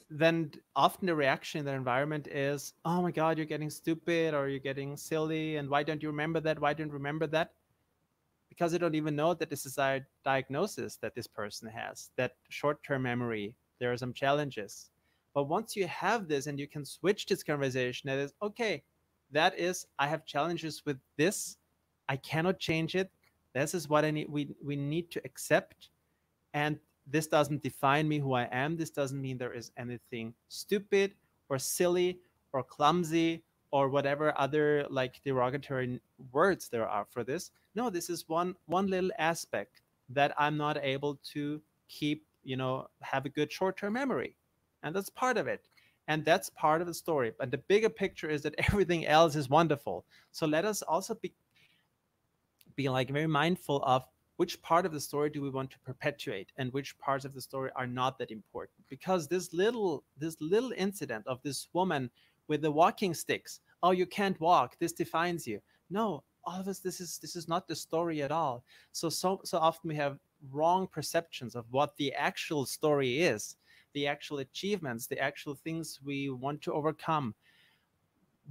[0.10, 4.48] then often the reaction in their environment is, oh my God, you're getting stupid or
[4.48, 5.58] you're getting silly.
[5.58, 6.60] And why don't you remember that?
[6.60, 7.52] Why don't you remember that?
[8.58, 12.34] Because they don't even know that this is a diagnosis that this person has, that
[12.50, 13.54] short term memory.
[13.80, 14.90] There are some challenges.
[15.36, 18.82] But once you have this and you can switch this conversation, that is, okay,
[19.32, 21.58] that is, I have challenges with this.
[22.10, 23.12] I cannot change it.
[23.54, 24.28] This is what I need.
[24.30, 25.90] We, we need to accept.
[26.56, 28.76] And this doesn't define me who I am.
[28.76, 31.14] This doesn't mean there is anything stupid
[31.50, 32.20] or silly
[32.54, 36.00] or clumsy or whatever other like derogatory
[36.32, 37.52] words there are for this.
[37.76, 42.88] No, this is one one little aspect that I'm not able to keep, you know,
[43.02, 44.36] have a good short-term memory.
[44.84, 45.68] And that's part of it.
[46.08, 47.34] And that's part of the story.
[47.38, 50.06] But the bigger picture is that everything else is wonderful.
[50.32, 51.34] So let us also be
[52.76, 54.06] be like very mindful of
[54.38, 57.42] which part of the story do we want to perpetuate and which parts of the
[57.42, 62.10] story are not that important because this little this little incident of this woman
[62.48, 63.60] with the walking sticks.
[63.84, 64.78] Oh you can't walk.
[64.80, 65.62] This defines you.
[65.90, 68.64] No all of us this is this is not the story at all.
[68.94, 70.18] So so so often we have
[70.52, 73.58] wrong perceptions of what the actual story is
[73.94, 77.36] the actual achievements the actual things we want to overcome.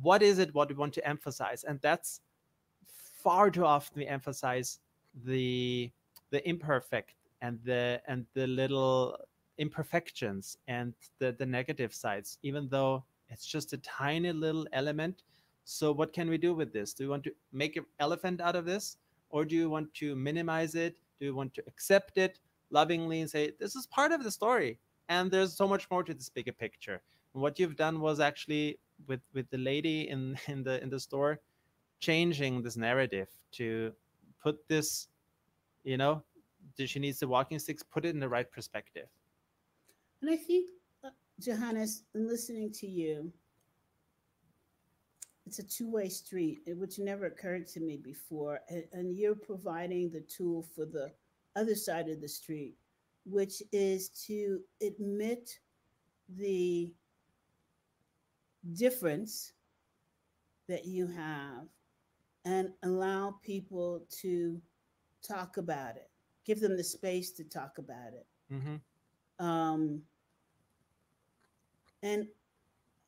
[0.02, 1.64] What is it what we want to emphasize?
[1.64, 2.20] And that's
[3.23, 4.81] far too often we emphasize
[5.24, 5.90] the
[6.31, 9.16] the imperfect and the and the little
[9.59, 15.22] imperfections and the the negative sides even though it's just a tiny little element.
[15.64, 16.92] So what can we do with this?
[16.94, 18.98] Do we want to make an elephant out of this?
[19.30, 20.96] Or do you want to minimize it?
[21.18, 22.38] Do you want to accept it
[22.70, 24.78] lovingly and say this is part of the story
[25.08, 27.00] and there's so much more to this bigger picture.
[27.34, 31.00] And what you've done was actually with with the lady in in the in the
[31.00, 31.40] store
[31.98, 33.92] changing this narrative to
[34.42, 35.08] put this,
[35.82, 36.22] you know,
[36.84, 39.08] she needs the walking sticks, put it in the right perspective.
[40.20, 40.70] And I think,
[41.40, 43.32] Johannes, in listening to you,
[45.46, 48.60] it's a two-way street, which never occurred to me before.
[48.68, 51.12] And, and you're providing the tool for the
[51.54, 52.74] other side of the street,
[53.24, 55.58] which is to admit
[56.36, 56.92] the
[58.72, 59.52] difference
[60.68, 61.68] that you have
[62.44, 64.60] and allow people to
[65.26, 66.10] talk about it,
[66.44, 68.26] give them the space to talk about it.
[68.52, 69.44] Mm-hmm.
[69.44, 70.02] Um,
[72.06, 72.26] and,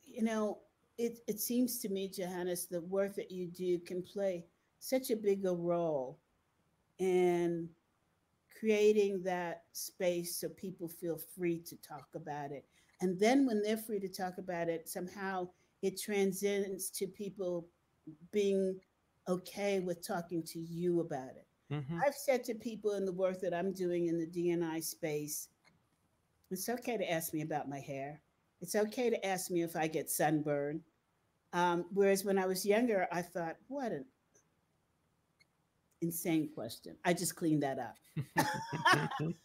[0.04, 0.58] you know,
[0.98, 4.44] it, it seems to me, Johannes, the work that you do can play
[4.80, 6.18] such a bigger role
[6.98, 7.68] in
[8.58, 12.64] creating that space so people feel free to talk about it.
[13.00, 15.48] And then when they're free to talk about it, somehow
[15.82, 17.68] it transcends to people
[18.32, 18.80] being
[19.28, 21.46] okay with talking to you about it.
[21.72, 22.00] Mm-hmm.
[22.04, 25.48] I've said to people in the work that I'm doing in the DNI space,
[26.50, 28.20] it's okay to ask me about my hair.
[28.60, 30.82] It's okay to ask me if I get sunburn.
[31.52, 34.04] Um, whereas when I was younger, I thought, what an
[36.00, 36.96] insane question.
[37.04, 37.96] I just cleaned that up.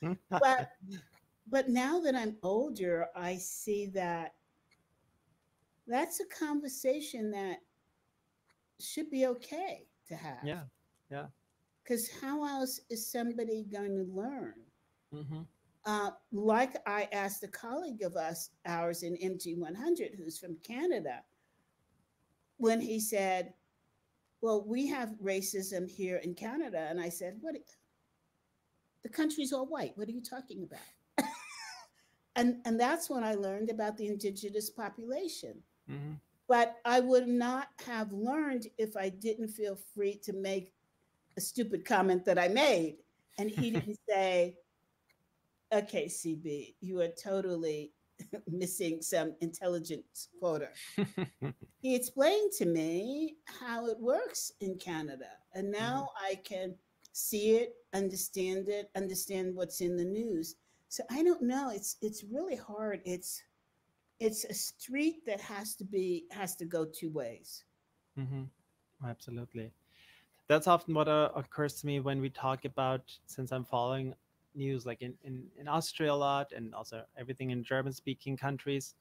[0.30, 0.70] but
[1.50, 4.34] but now that I'm older, I see that
[5.88, 7.58] that's a conversation that
[8.80, 10.44] should be okay to have.
[10.44, 10.64] Yeah,
[11.12, 11.26] yeah.
[11.84, 14.54] Because how else is somebody going to learn?
[15.14, 15.42] Mm-hmm.
[15.86, 21.22] Uh, like I asked a colleague of us, ours in MG100, who's from Canada,
[22.58, 23.54] when he said,
[24.42, 26.88] Well, we have racism here in Canada.
[26.90, 27.56] And I said, What?
[29.04, 29.98] The country's all white.
[29.98, 31.28] What are you talking about?
[32.38, 35.62] and, and that's when I learned about the indigenous population.
[35.92, 36.14] Mm-hmm.
[36.48, 40.74] But I would not have learned if I didn't feel free to make
[41.36, 42.98] a stupid comment that I made.
[43.38, 44.58] And he didn't say,
[45.74, 47.92] okay, CB, you are totally
[48.48, 50.70] missing some intelligence quota.
[51.82, 55.30] he explained to me how it works in Canada.
[55.54, 56.32] And now mm-hmm.
[56.32, 56.76] I can
[57.12, 60.56] see it, understand it, understand what's in the news.
[60.90, 61.72] So I don't know.
[61.74, 63.02] It's it's really hard.
[63.04, 63.42] It's
[64.24, 67.66] it's a street that has to be has to go two ways
[68.18, 68.44] mm-hmm.
[69.08, 69.72] absolutely
[70.48, 74.14] that's often what uh, occurs to me when we talk about since i'm following
[74.56, 78.96] news like in, in, in austria a lot and also everything in german speaking countries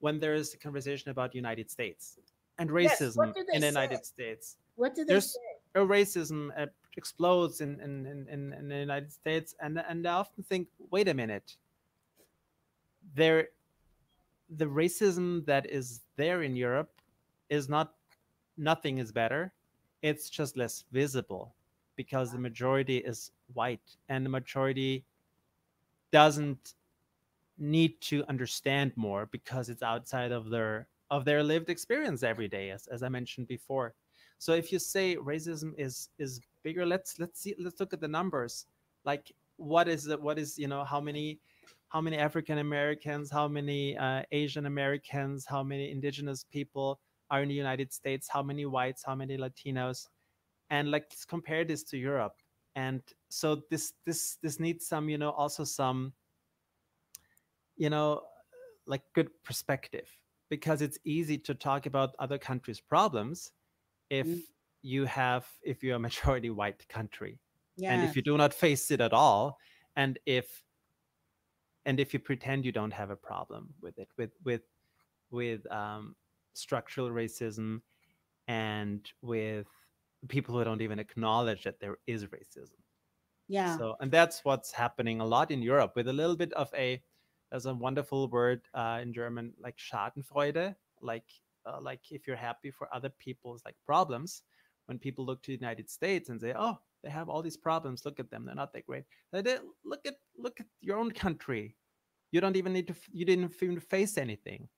[0.00, 2.18] when there is a conversation about united states
[2.58, 5.40] and racism yes, in the united states what do they There's say?
[5.74, 6.66] A racism uh,
[6.96, 11.14] explodes in, in, in, in the united states and, and i often think wait a
[11.14, 11.56] minute
[13.14, 13.48] there
[14.50, 17.00] the racism that is there in Europe
[17.48, 17.94] is not
[18.56, 19.52] nothing is better.
[20.02, 21.54] It's just less visible
[21.96, 25.04] because the majority is white and the majority
[26.12, 26.74] doesn't
[27.58, 32.70] need to understand more because it's outside of their of their lived experience every day
[32.70, 33.94] as, as i mentioned before.
[34.38, 38.08] So if you say racism is is bigger let's let's see let's look at the
[38.08, 38.66] numbers.
[39.04, 41.40] Like what is it what is you know how many
[41.88, 47.00] how many african americans how many uh, asian americans how many indigenous people
[47.30, 50.08] are in the united states how many whites how many latinos?
[50.70, 52.34] And like let's compare this to europe
[52.76, 53.00] and
[53.30, 56.12] so this this this needs some you know also some
[57.76, 58.20] you know
[58.86, 60.08] like good perspective
[60.48, 63.50] because it's easy to talk about other countries problems
[64.10, 64.40] if mm.
[64.82, 67.40] you have if you're a majority white country
[67.76, 67.92] yeah.
[67.92, 69.58] and if you do not face it at all
[69.96, 70.62] and if
[71.86, 74.62] and if you pretend you don't have a problem with it with with
[75.30, 76.14] with um,
[76.54, 77.80] structural racism
[78.48, 79.66] and with
[80.26, 82.80] people who don't even acknowledge that there is racism.
[83.48, 83.76] Yeah.
[83.78, 87.00] So and that's what's happening a lot in europe with a little bit of a
[87.50, 91.22] there's a wonderful word uh, in german like schadenfreude like
[91.64, 94.42] uh, like if you're happy for other people's like problems
[94.86, 96.76] when people look to the united states and say oh
[97.06, 99.04] they have all these problems look at them they're not that great.
[99.32, 101.76] They, look at look at your own country.
[102.32, 104.68] You don't even need to you didn't even face anything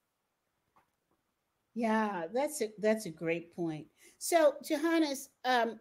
[1.78, 3.86] yeah that's a that's a great point
[4.18, 5.78] so johannes um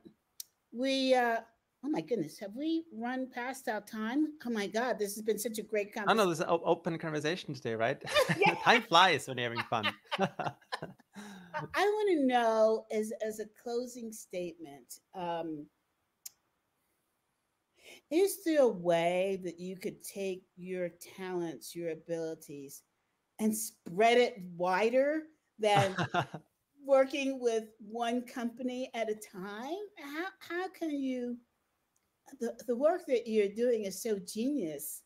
[0.72, 1.38] we uh
[1.84, 4.34] Oh my goodness, have we run past our time?
[4.45, 6.19] Oh my God, this has been such a great conversation.
[6.19, 8.02] I know this is an open conversation today, right?
[8.64, 9.86] time flies when you're having fun.
[10.19, 15.68] I want to know, as as a closing statement, um,
[18.10, 22.84] is there a way that you could take your talents, your abilities,
[23.40, 25.24] and spread it wider
[25.59, 25.95] than
[26.85, 29.77] working with one company at a time?
[29.97, 31.38] How how can you?
[32.39, 35.03] The, the work that you're doing is so genius.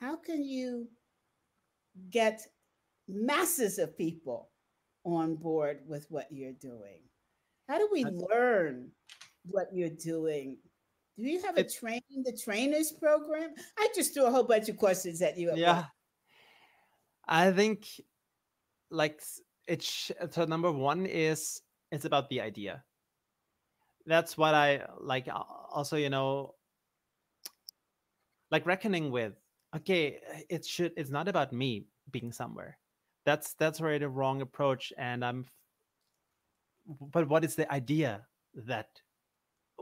[0.00, 0.88] How can you
[2.10, 2.40] get
[3.06, 4.50] masses of people
[5.04, 7.02] on board with what you're doing?
[7.68, 8.90] How do we learn
[9.44, 10.58] what you're doing?
[11.18, 13.50] Do you have a train the trainers program?
[13.78, 15.50] I just threw a whole bunch of questions at you.
[15.50, 15.84] At yeah,
[17.26, 17.86] I think
[18.90, 19.20] like
[19.68, 21.62] it's so number one is
[21.92, 22.82] it's about the idea.
[24.06, 25.28] That's what I like.
[25.30, 26.54] Also, you know,
[28.50, 29.34] like reckoning with.
[29.76, 30.92] Okay, eh, it should.
[30.96, 32.78] It's not about me being somewhere
[33.28, 35.44] that's that's already the wrong approach and i'm
[37.12, 38.22] but what is the idea
[38.54, 38.88] that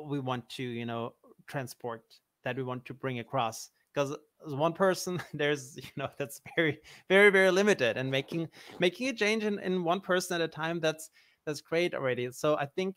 [0.03, 1.13] we want to you know
[1.47, 2.03] transport
[2.43, 4.17] that we want to bring across because uh,
[4.47, 6.79] as one person there's you know that's very
[7.09, 8.49] very very limited and making
[8.79, 11.11] making a change in, in one person at a time that's
[11.47, 12.95] that's great already so i think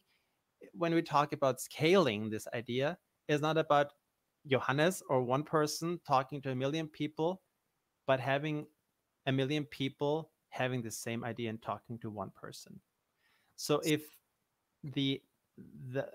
[0.61, 2.97] eh, when we talk about scaling this idea
[3.29, 3.93] is not about
[4.45, 7.41] johannes or one person talking to a million people
[8.05, 8.65] but having
[9.27, 12.79] a million people having the same idea and talking to one person.
[13.55, 14.01] So if
[14.83, 15.21] the
[15.91, 16.07] the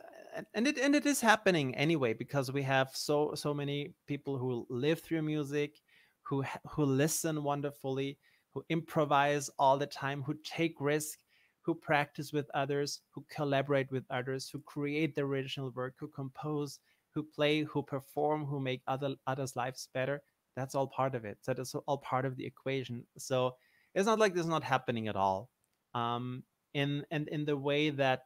[0.55, 4.67] and it and it is happening anyway because we have so so many people who
[4.69, 5.81] live through music,
[6.23, 8.19] who who listen wonderfully,
[8.53, 11.19] who improvise all the time, who take risk,
[11.63, 16.79] who practice with others, who collaborate with others, who create the original work, who compose,
[17.15, 20.23] who play, who perform, who make other others' lives better.
[20.57, 21.39] That's all part of it.
[21.43, 23.05] So that's all part of the equation.
[23.19, 23.57] So
[23.95, 25.51] it's not like this is not happening at all
[25.95, 26.43] um
[26.75, 28.23] in and in the way that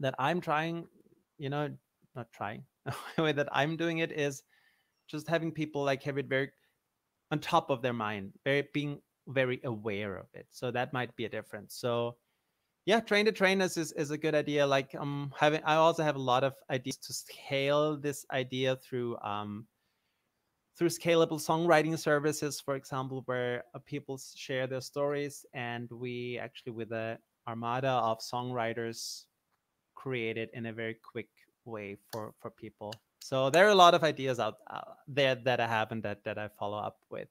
[0.00, 0.86] that i'm trying
[1.38, 1.68] you know
[2.14, 2.64] not trying
[3.16, 4.42] the way that i'm doing it is
[5.08, 6.50] just having people like have it very
[7.30, 10.46] on top of their mind very being very aware of it.
[10.50, 11.74] So that might be a difference.
[11.74, 12.16] So
[12.86, 14.66] yeah train the trainers is, is a good idea.
[14.66, 19.16] Like um having i also have a lot of ideas to scale this idea through
[19.18, 19.66] um
[20.76, 26.72] through scalable songwriting services, for example, where uh, people share their stories, and we actually,
[26.72, 27.16] with a
[27.46, 29.26] armada of songwriters,
[29.94, 31.28] create it in a very quick
[31.64, 32.94] way for for people.
[33.20, 36.24] So there are a lot of ideas out uh, there that I have and that
[36.24, 37.28] that I follow up with,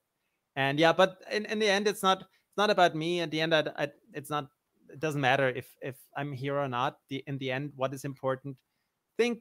[0.56, 3.22] and yeah, but in, in the end, it's not it's not about me.
[3.22, 4.49] At the end, I, I, it's not.
[4.90, 6.98] It doesn't matter if if I'm here or not.
[7.10, 8.57] The in the end, what is important?
[9.18, 9.40] Think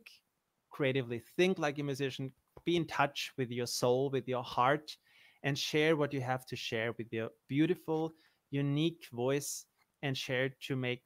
[0.71, 1.23] creatively.
[1.37, 2.33] Think like a musician
[2.65, 4.97] be in touch with your soul, with your heart,
[5.43, 8.13] and share what you have to share with your beautiful,
[8.51, 9.67] unique voice
[10.03, 11.03] and share to make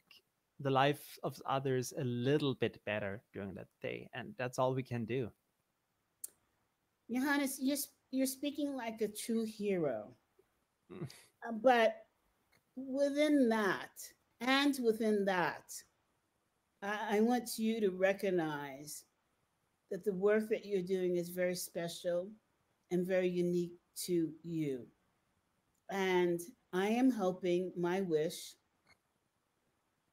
[0.61, 4.09] the life of others a little bit better during that day.
[4.15, 5.31] And that's all we can do.
[7.11, 7.77] Johannes, you're,
[8.11, 10.09] you're speaking like a true hero.
[10.93, 11.05] Mm.
[11.47, 11.97] uh, but
[12.77, 13.91] within that,
[14.41, 15.73] and within that,
[16.83, 19.05] I, I want you to recognize
[19.91, 22.29] that the work that you're doing is very special
[22.91, 24.87] and very unique to you.
[25.91, 26.41] And
[26.73, 28.55] I am hoping, my wish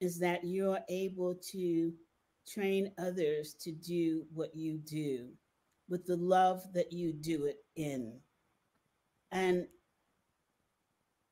[0.03, 1.93] is that you're able to
[2.45, 5.29] train others to do what you do
[5.87, 8.19] with the love that you do it in.
[9.31, 9.65] And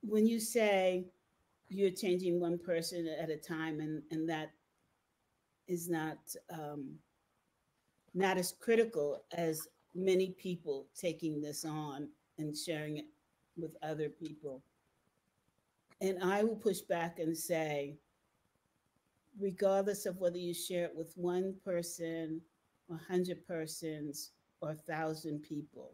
[0.01, 1.05] when you say
[1.67, 4.51] you're changing one person at a time and, and that
[5.67, 6.17] is not
[6.49, 6.95] um,
[8.13, 12.07] not as critical as many people taking this on
[12.37, 13.05] and sharing it
[13.57, 14.63] with other people.
[15.99, 17.97] And I will push back and say,
[19.39, 22.41] regardless of whether you share it with one person,
[22.89, 24.31] a hundred persons,
[24.61, 25.93] or a thousand people,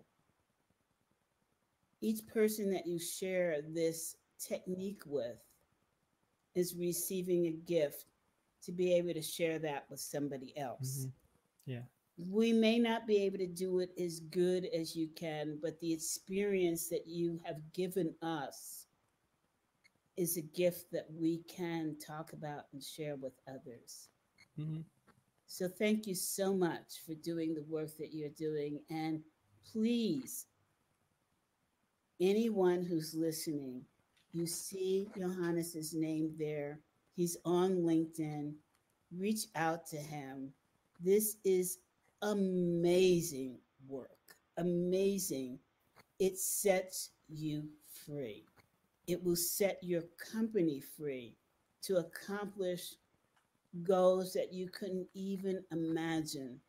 [2.02, 5.38] each person that you share this technique with
[6.56, 8.06] is receiving a gift
[8.64, 11.06] to be able to share that with somebody else.
[11.06, 11.72] Mm-hmm.
[11.72, 11.82] Yeah.
[12.18, 15.94] We may not be able to do it as good as you can, but the
[15.94, 18.87] experience that you have given us
[20.18, 24.10] is a gift that we can talk about and share with others.
[24.60, 24.82] Mm-hmm.
[25.46, 28.82] So, thank you so much for doing the work that you're doing.
[28.90, 29.22] And
[29.72, 30.48] please,
[32.20, 33.84] anyone who's listening,
[34.34, 36.80] you see Johannes's name there.
[37.16, 38.54] He's on LinkedIn.
[39.16, 40.52] Reach out to him.
[41.00, 41.78] This is
[42.22, 44.10] amazing work.
[44.58, 45.60] Amazing.
[46.20, 47.70] It sets you
[48.06, 48.44] free
[49.08, 51.36] it will set your company free
[51.82, 52.96] to accomplish
[53.84, 56.60] goals that you couldn't even imagine.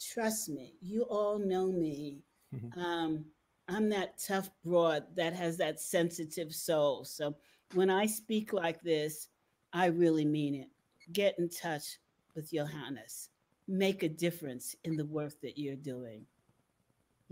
[0.00, 2.18] Trust me, you all know me.
[2.54, 2.80] Mm-hmm.
[2.80, 3.24] Um,
[3.68, 7.04] I'm that tough broad that has that sensitive soul.
[7.04, 7.34] So
[7.72, 9.28] when I speak like this,
[9.72, 10.68] I really mean it.
[11.12, 11.98] Get in touch
[12.34, 13.30] with Johannes.
[13.66, 16.26] Make a difference in the work that you're doing.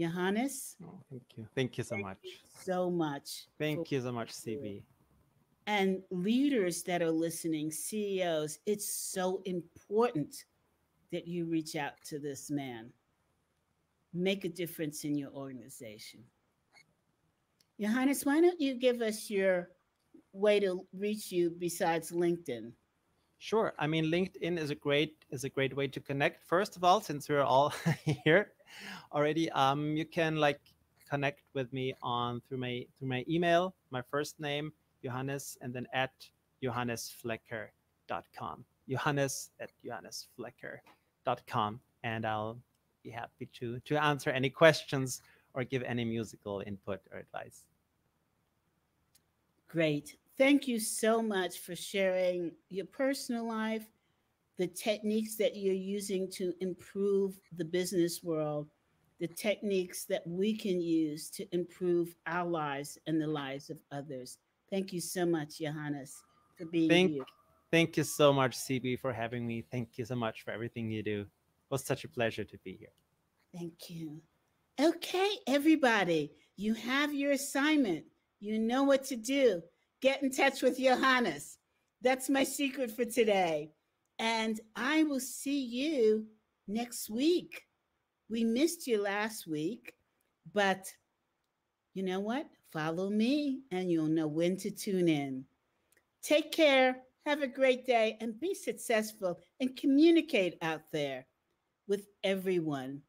[0.02, 0.76] Johannes.
[0.84, 1.46] Oh, thank you.
[1.54, 2.18] Thank you so thank much.
[2.22, 2.32] You
[2.64, 3.46] so much.
[3.58, 4.82] Thank you so much, CB.
[5.66, 10.44] And leaders that are listening, CEOs, it's so important
[11.12, 12.90] that you reach out to this man.
[14.12, 16.20] Make a difference in your organization.
[17.80, 19.70] Johannes, why don't you give us your
[20.32, 22.72] way to reach you besides LinkedIn?
[23.38, 23.74] Sure.
[23.78, 26.44] I mean, LinkedIn is a great is a great way to connect.
[26.44, 27.72] First of all, since we're all
[28.24, 28.52] here
[29.12, 30.60] already, um, you can like
[31.08, 34.72] connect with me on through my through my email, my first name,
[35.04, 36.12] Johannes, and then at
[36.62, 38.64] johannesflecker.com.
[38.88, 41.80] Johannes at johannesflecker.com.
[42.04, 42.58] And I'll
[43.02, 45.22] be happy to to answer any questions
[45.54, 47.64] or give any musical input or advice.
[49.68, 50.16] Great.
[50.38, 53.86] Thank you so much for sharing your personal life,
[54.58, 58.68] the techniques that you're using to improve the business world,
[59.20, 64.38] the techniques that we can use to improve our lives and the lives of others.
[64.70, 66.22] Thank you so much, Johannes,
[66.56, 67.24] for being thank, here.
[67.70, 69.64] Thank you so much, CB, for having me.
[69.70, 71.20] Thank you so much for everything you do.
[71.20, 71.26] It
[71.70, 72.92] was such a pleasure to be here.
[73.54, 74.20] Thank you.
[74.80, 78.04] Okay, everybody, you have your assignment.
[78.40, 79.62] You know what to do
[80.02, 81.58] get in touch with Johannes.
[82.02, 83.70] That's my secret for today.
[84.22, 86.24] And I will see you
[86.68, 87.66] next week.
[88.30, 89.94] We missed you last week,
[90.54, 90.86] but
[91.94, 92.46] you know what?
[92.72, 95.44] Follow me and you'll know when to tune in.
[96.22, 101.26] Take care, have a great day, and be successful and communicate out there
[101.88, 103.02] with everyone.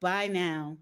[0.00, 0.76] Bye now.